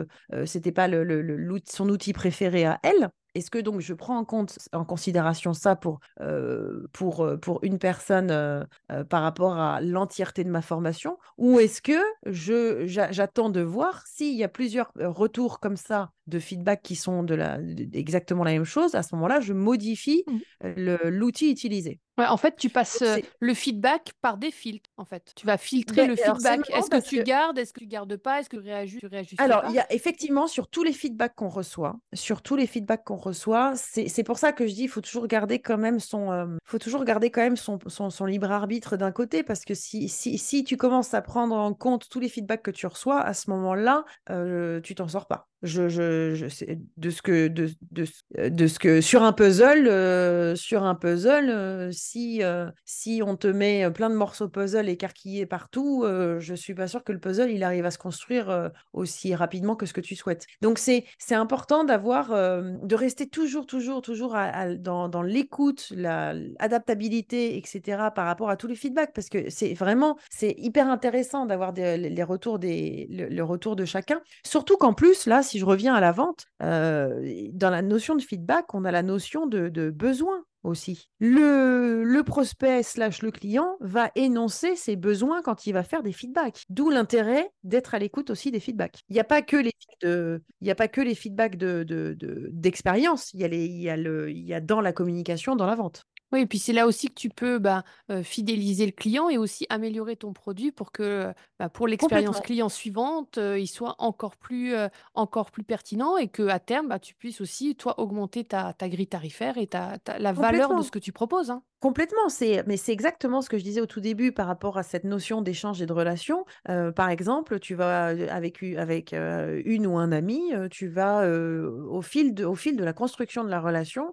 [0.45, 4.59] c'était pas le, son outil préféré à elle est-ce que donc je prends en compte
[4.73, 8.67] en considération ça pour, euh, pour, pour une personne
[9.09, 11.19] par rapport à l'entièreté de ma formation?
[11.39, 16.39] Ou est-ce que je, j'attends de voir s'il y a plusieurs retours comme ça de
[16.39, 17.59] feedback qui sont de la,
[17.93, 18.95] exactement la même chose?
[18.95, 20.97] À ce moment-là, je modifie mmh.
[21.09, 24.91] l'outil utilisé en fait, tu passes euh, le feedback par des filtres.
[24.97, 26.71] En fait, tu vas filtrer ben, le feedback.
[26.71, 27.59] Est-ce que tu gardes?
[27.59, 28.41] Est-ce que tu gardes pas?
[28.41, 31.49] Est-ce que tu réajustes, tu Alors, il y a effectivement sur tous les feedbacks qu'on
[31.49, 35.01] reçoit, sur tous les feedbacks qu'on reçoit, c'est pour ça que je dis, il faut
[35.01, 38.97] toujours garder quand même son, euh, faut toujours garder quand même son, son, libre arbitre
[38.97, 42.29] d'un côté, parce que si, si, si, tu commences à prendre en compte tous les
[42.29, 45.49] feedbacks que tu reçois, à ce moment-là, euh, tu t'en sors pas.
[45.63, 48.07] Je, je, je sais, de ce que de, de,
[48.49, 53.91] de, ce que sur un puzzle sur un puzzle si euh, si on te met
[53.91, 56.05] plein de morceaux puzzle écarquillés partout
[56.39, 59.87] je suis pas sûre que le puzzle il arrive à se construire aussi rapidement que
[59.87, 64.37] ce que tu souhaites donc c'est important d'avoir de rester toujours toujours toujours
[64.79, 70.55] dans, l'écoute l'adaptabilité etc par rapport à tous les feedbacks parce que c'est vraiment c'est
[70.59, 75.59] hyper intéressant d'avoir les retours des le, retour de chacun surtout qu'en plus là si
[75.59, 79.91] je reviens à la vente, dans la notion de feedback, on a la notion de,
[79.91, 80.45] besoin.
[80.63, 81.11] Aussi.
[81.21, 86.13] Le, le prospect slash le client va énoncer ses besoins quand il va faire des
[86.13, 86.65] feedbacks.
[86.69, 89.03] D'où l'intérêt d'être à l'écoute aussi des feedbacks.
[89.09, 92.15] Il n'y a pas que les, de, y a pas que les feedbacks d'expérience, de,
[92.15, 93.33] de, d'expérience.
[93.35, 96.05] il, il y a dans la communication, dans la vente.
[96.33, 99.39] Oui, et puis c'est là aussi que tu peux bah, euh, fidéliser le client et
[99.39, 104.37] aussi améliorer ton produit pour que bah, pour l'expérience client suivante, euh, il soit encore
[104.37, 108.45] plus, euh, encore plus pertinent et que à terme, bah, tu puisses aussi, toi, augmenter
[108.45, 111.51] ta, ta grille tarifaire et ta, ta- la valeur de ce que tu proposes.
[111.51, 111.63] hein.
[111.81, 114.83] Complètement, c'est, mais c'est exactement ce que je disais au tout début par rapport à
[114.83, 116.45] cette notion d'échange et de relation.
[116.69, 120.41] Euh, par exemple, tu vas avec, une ou un ami,
[120.73, 124.13] tu vas au fil de, au fil de la construction de la relation,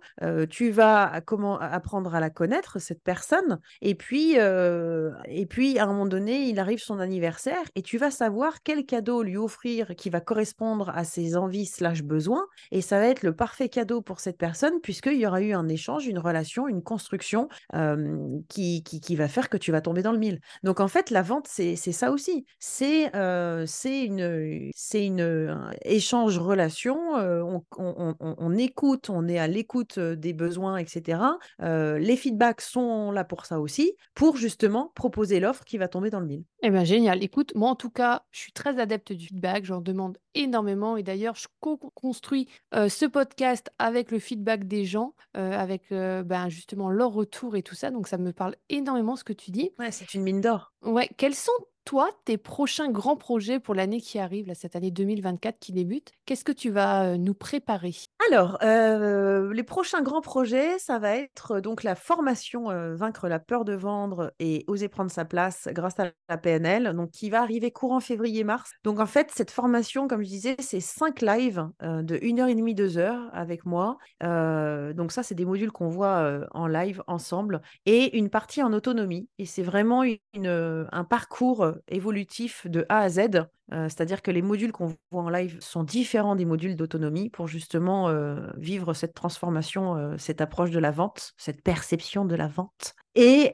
[0.51, 5.87] tu vas comment apprendre à la connaître cette personne, et puis et puis à un
[5.87, 10.11] moment donné, il arrive son anniversaire et tu vas savoir quel cadeau lui offrir qui
[10.11, 14.19] va correspondre à ses envies slash besoins, et ça va être le parfait cadeau pour
[14.19, 17.47] cette personne puisqu'il y aura eu un échange, une relation, une construction
[18.49, 20.39] qui, qui, va faire que tu vas tomber dans le mille.
[20.63, 22.45] Donc en fait, la vente, c'est ça aussi.
[22.59, 23.65] C'est euh,
[25.17, 26.97] un échange relation.
[27.15, 31.19] On, on, écoute, on est à l'écoute des besoins, etc.
[31.59, 36.19] Les feedbacks sont là pour ça aussi, pour justement proposer l'offre qui va tomber dans
[36.19, 36.43] le mille.
[36.61, 37.23] Eh bien, génial.
[37.23, 39.65] Écoute, moi, en tout cas, je suis très adepte du feedback.
[39.65, 40.97] J'en demande énormément.
[40.97, 46.23] Et d'ailleurs, je co-construis euh, ce podcast avec le feedback des gens, euh, avec euh,
[46.23, 47.89] ben, justement leur retour et tout ça.
[47.89, 49.71] Donc, ça me parle énormément ce que tu dis.
[49.79, 50.73] Ouais, c'est une mine d'or.
[50.83, 51.09] Ouais.
[51.17, 51.51] Quels sont,
[51.85, 56.11] toi, tes prochains grands projets pour l'année qui arrive, là, cette année 2024 qui débute
[56.25, 57.93] Qu'est-ce que tu vas euh, nous préparer?
[58.29, 63.39] Alors, euh, les prochains grands projets, ça va être donc la formation euh, Vaincre la
[63.39, 67.41] peur de vendre et oser prendre sa place grâce à la PNL, donc qui va
[67.41, 68.71] arriver courant février-mars.
[68.83, 72.97] Donc en fait, cette formation, comme je disais, c'est cinq lives euh, de 1h30, 2
[72.97, 73.97] heures avec moi.
[74.23, 78.63] Euh, donc ça, c'est des modules qu'on voit euh, en live ensemble et une partie
[78.63, 79.29] en autonomie.
[79.37, 83.47] Et c'est vraiment une, un parcours évolutif de A à Z.
[83.73, 87.47] Euh, C'est-à-dire que les modules qu'on voit en live sont différents des modules d'autonomie pour
[87.47, 92.47] justement euh, vivre cette transformation, euh, cette approche de la vente, cette perception de la
[92.47, 92.95] vente.
[93.15, 93.53] Et,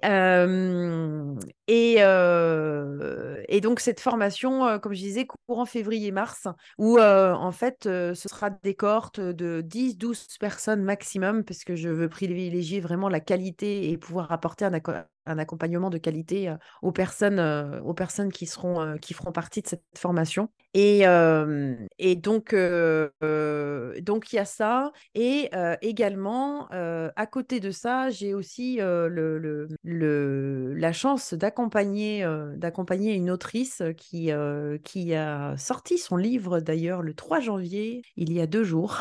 [3.61, 6.47] donc cette formation, comme je disais, courant février-mars,
[6.80, 12.09] où en fait ce sera des cohortes de 10-12 personnes maximum, parce que je veux
[12.09, 14.72] privilégier vraiment la qualité et pouvoir apporter un,
[15.26, 17.39] un accompagnement de qualité aux personnes,
[17.84, 20.49] aux personnes qui, seront, qui feront partie de cette formation.
[20.74, 21.05] Et,
[22.15, 24.91] donc, donc, il y a ça.
[25.15, 25.49] Et
[25.82, 28.80] également, à côté de ça, j'ai aussi
[29.84, 34.32] la chance d'accompagner d'accompagner une autrice qui,
[34.84, 38.97] qui a sorti son livre, d'ailleurs, le 3 janvier, il y a deux jours,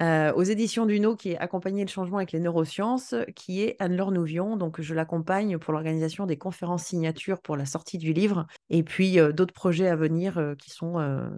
[0.00, 4.56] aux éditions Duno, qui est Accompagner le changement avec les neurosciences, qui est Anne-Laure Nouvion.
[4.56, 8.46] Donc, je l'accompagne pour l'organisation des conférences signatures pour la sortie du livre.
[8.70, 10.92] Et puis, d'autres projets à venir qui sont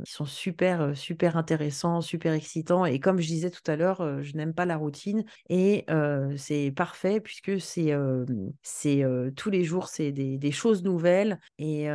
[0.04, 2.84] qui sont super, super intéressants, super excitants.
[2.84, 5.24] Et comme je disais tout à l'heure, je n'aime pas la routine.
[5.48, 8.24] Et euh, c'est parfait puisque c'est euh,
[8.62, 11.40] c'est euh, tous les jours, c'est des, choses nouvelles.
[11.58, 11.86] Et,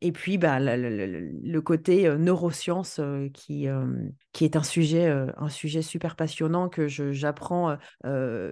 [0.00, 0.76] et puis, bah, le,
[1.42, 3.00] le côté neurosciences
[3.34, 3.66] qui,
[4.32, 7.76] qui est un sujet, un sujet super passionnant que j'apprends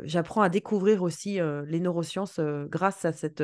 [0.02, 3.42] j'apprends à découvrir aussi les neurosciences grâce, à cette,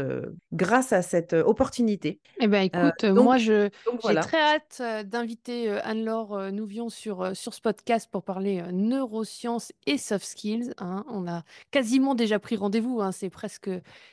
[0.53, 2.21] grâce à cette opportunité.
[2.41, 4.23] Eh bien, écoute, donc, moi, je, j'ai voilà.
[4.23, 10.73] très hâte d'inviter Anne-Laure Nouvion sur, sur ce podcast pour parler neurosciences et soft skills.
[10.79, 11.05] Hein.
[11.09, 13.01] On a quasiment déjà pris rendez-vous.
[13.01, 13.13] Hein.
[13.13, 13.71] C'est presque,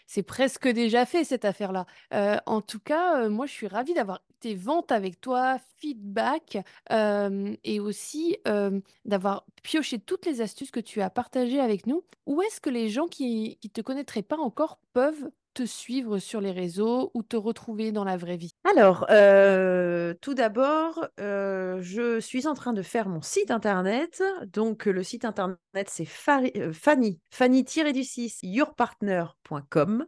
[0.07, 1.85] c'est presque déjà fait, cette affaire-là.
[2.13, 6.57] Euh, en tout cas, moi, je suis ravie d'avoir tes ventes avec toi, feedback
[6.91, 12.03] euh, et aussi euh, d'avoir pioché toutes les astuces que tu as partagées avec nous.
[12.25, 16.39] Où est-ce que les gens qui ne te connaîtraient pas encore peuvent te suivre sur
[16.39, 18.55] les réseaux ou te retrouver dans la vraie vie?
[18.63, 24.23] Alors, euh, tout d'abord, je suis en train de faire mon site internet.
[24.53, 30.05] Donc, le site internet, c'est Fanny, Fanny-du-6, yourpartner.com.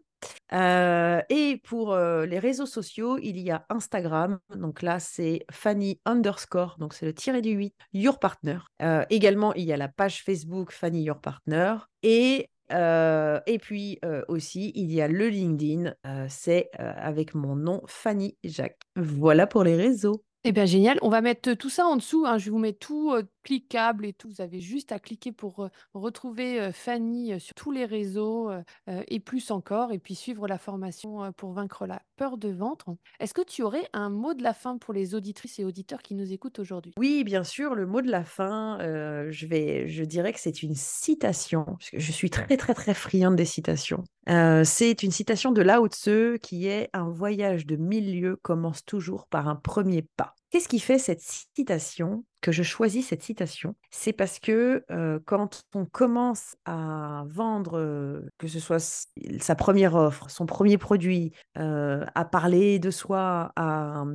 [0.53, 4.39] Euh, et pour euh, les réseaux sociaux, il y a Instagram.
[4.55, 8.59] Donc là, c'est Fanny underscore, donc c'est le tiré du 8, Your Partner.
[8.82, 11.76] Euh, également, il y a la page Facebook Fanny Your Partner.
[12.01, 13.99] Et et puis
[14.30, 15.93] aussi, il y a le LinkedIn,
[16.28, 18.80] c'est avec mon nom Fanny Jacques.
[18.95, 20.24] Voilà pour les réseaux.
[20.43, 20.97] Eh bien, génial.
[21.03, 22.26] On va mettre tout ça en dessous.
[22.26, 22.39] Hein.
[22.39, 23.13] Je vous mettre tout,
[23.44, 24.30] cliquable et tout.
[24.30, 28.52] Vous avez juste à cliquer pour retrouver Fanny sur tous les réseaux
[28.88, 32.96] et plus encore, et puis suivre la formation pour vaincre la peur de ventre.
[33.20, 36.16] Est-ce que tu aurais un mot de la fin pour les auditrices et auditeurs qui
[36.16, 36.94] nous écoutent aujourd'hui?
[36.98, 40.76] Oui, bien sûr, le mot de la fin, je, vais, je dirais que c'est une
[40.76, 44.04] citation, parce que je suis très très très friande des citations.
[44.28, 49.28] c'est une citation de Lao Tzu qui est Un voyage de mille lieues commence toujours
[49.28, 50.36] par un premier pas.
[50.54, 51.24] Qu'est-ce qui fait cette
[51.56, 53.74] citation que je choisis cette citation?
[53.89, 54.86] C'est parce que
[55.26, 62.26] quand on commence à vendre, que ce soit sa première offre, son premier produit, à
[62.32, 64.06] parler de soi, à,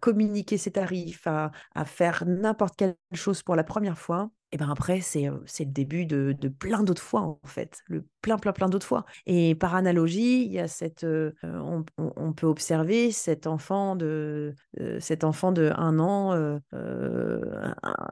[0.00, 5.00] communiquer ses tarifs, à faire n'importe quelle chose pour la première fois, et ben après,
[5.00, 9.04] c'est le début de, plein d'autres fois, en fait, le plein, plein, plein d'autres fois.
[9.26, 11.06] Et par analogie, il y a cette,
[11.42, 14.54] on, peut observer cet enfant de,
[15.00, 16.60] cet enfant de un an,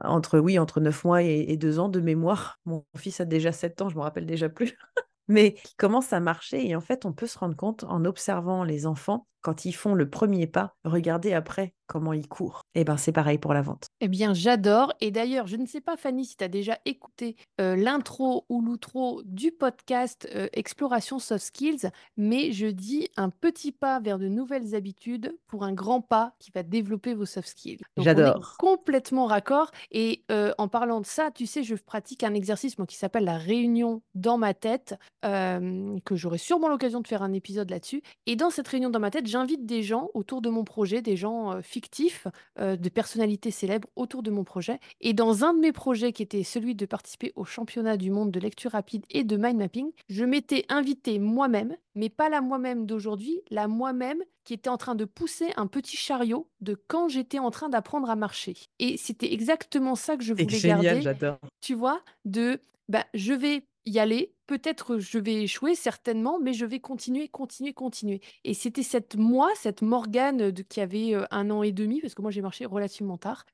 [0.03, 2.59] entre, oui, entre neuf mois et, et, deux ans de mémoire.
[2.65, 4.77] Mon fils a déjà sept ans, je me rappelle déjà plus.
[5.27, 6.67] mais qui commence à marcher.
[6.67, 9.93] Et en fait, on peut se rendre compte en observant les enfants quand ils font
[9.93, 12.61] le premier pas, regardez après comment ils courent.
[12.75, 13.87] Et eh ben c'est pareil pour la vente.
[14.01, 14.93] Eh bien, j'adore.
[14.99, 18.61] Et d'ailleurs, je ne sais pas, Fanny, si tu as déjà écouté euh, l'intro ou
[18.61, 24.27] l'outro du podcast euh, Exploration Soft Skills, mais je dis un petit pas vers de
[24.27, 27.79] nouvelles habitudes pour un grand pas qui va développer vos soft skills.
[27.97, 28.57] J'adore.
[28.59, 29.71] Complètement raccord.
[29.91, 33.23] Et euh, en parlant de ça, tu sais, je pratique un exercice moi, qui s'appelle
[33.23, 38.01] la réunion dans ma tête, que j'aurai sûrement l'occasion de faire un épisode là-dessus.
[38.27, 41.15] Et dans cette réunion dans ma tête, j'invite des gens autour de mon projet, des
[41.15, 42.27] gens fictifs,
[42.59, 44.79] de personnalités célèbres autour de mon projet.
[45.01, 48.31] Et dans un de mes projets, qui était celui de participer au championnat du monde
[48.31, 52.85] de lecture rapide et de mind mapping, je m'étais invité moi-même, mais pas la moi-même
[52.85, 57.39] d'aujourd'hui, la moi-même qui était en train de pousser un petit chariot de quand j'étais
[57.39, 58.55] en train d'apprendre à marcher.
[58.79, 61.01] Et c'était exactement ça que je voulais génial, garder.
[61.01, 61.39] J'adore.
[61.59, 64.33] Tu vois, de bah, je vais y aller.
[64.47, 68.21] Peut-être je vais échouer, certainement, mais je vais continuer, continuer, continuer.
[68.43, 72.31] Et c'était cette moi, cette Morgane qui avait un an et demi, parce que moi
[72.31, 73.45] j'ai marché relativement tard,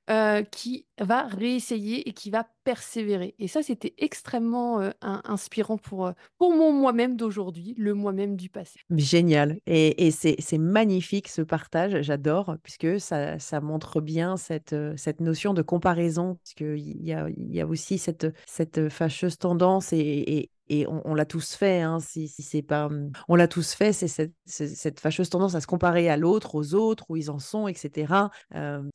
[0.51, 3.35] qui va réessayer et qui va persévérer.
[3.39, 8.79] Et ça, c'était extrêmement inspirant pour, pour mon moi-même d'aujourd'hui, le moi-même du passé.
[8.91, 9.59] Génial.
[9.65, 14.73] Et, c'est magnifique ce partage, j'adore, puisque ça, montre bien cette,
[15.19, 20.49] notion de comparaison, parce qu'il y a, aussi cette, fâcheuse tendance et
[20.87, 24.07] on, l'a tous fait, hein, si, c'est pas, mmh, on l'a tous fait, c'est
[24.45, 28.13] cette, fâcheuse tendance à se comparer à l'autre, aux autres, où ils en sont, etc.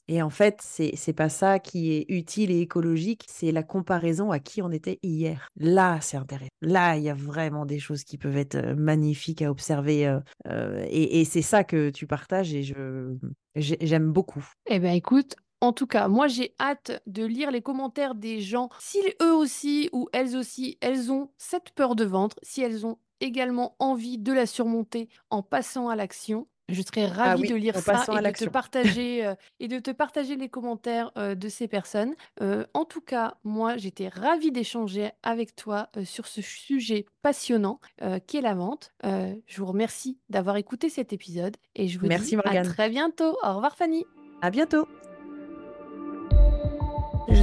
[0.09, 4.31] et en fait, c'est c'est pas ça qui est utile et écologique, c'est la comparaison
[4.31, 5.49] à qui on était hier.
[5.57, 6.49] Là, c'est intéressant.
[6.61, 11.25] Là, il y a vraiment des choses qui peuvent être magnifiques à observer, et, et
[11.25, 13.17] c'est ça que tu partages, et je
[13.59, 14.45] j'aime beaucoup.
[14.67, 18.69] Eh bien, écoute, en tout cas, moi j'ai hâte de lire les commentaires des gens,
[18.79, 22.99] si eux aussi ou elles aussi, elles ont cette peur de ventre, si elles ont
[23.21, 26.47] également envie de la surmonter en passant à l'action.
[26.69, 29.91] Je serais ah ravie de lire ça et de, te partager, euh, et de te
[29.91, 32.15] partager les commentaires euh, de ces personnes.
[32.43, 37.81] Euh, en tout cas, moi, j'étais ravie d'échanger avec toi sur ce sujet passionnant
[38.27, 38.93] qui est la vente.
[39.03, 43.37] je vous remercie d'avoir écouté cet épisode et je vous Merci dis à très bientôt.
[43.43, 44.05] Au revoir Fanny.
[44.43, 44.87] À bientôt.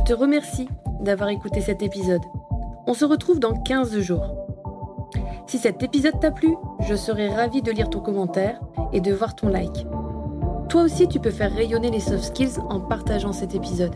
[0.05, 2.21] Te remercie d'avoir écouté cet épisode.
[2.85, 4.35] On se retrouve dans 15 jours.
[5.47, 8.61] Si cet épisode t'a plu, je serai ravie de lire ton commentaire
[8.93, 9.87] et de voir ton like.
[10.69, 13.95] Toi aussi, tu peux faire rayonner les soft skills en partageant cet épisode.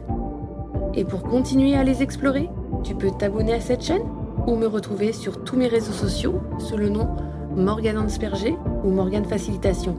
[0.95, 2.49] Et pour continuer à les explorer,
[2.83, 4.09] tu peux t'abonner à cette chaîne
[4.47, 7.07] ou me retrouver sur tous mes réseaux sociaux sous le nom
[7.55, 9.95] Morgane Ansperger ou Morgane Facilitation.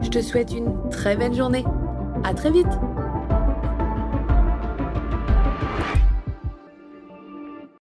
[0.00, 1.64] Je te souhaite une très belle journée.
[2.24, 2.66] À très vite!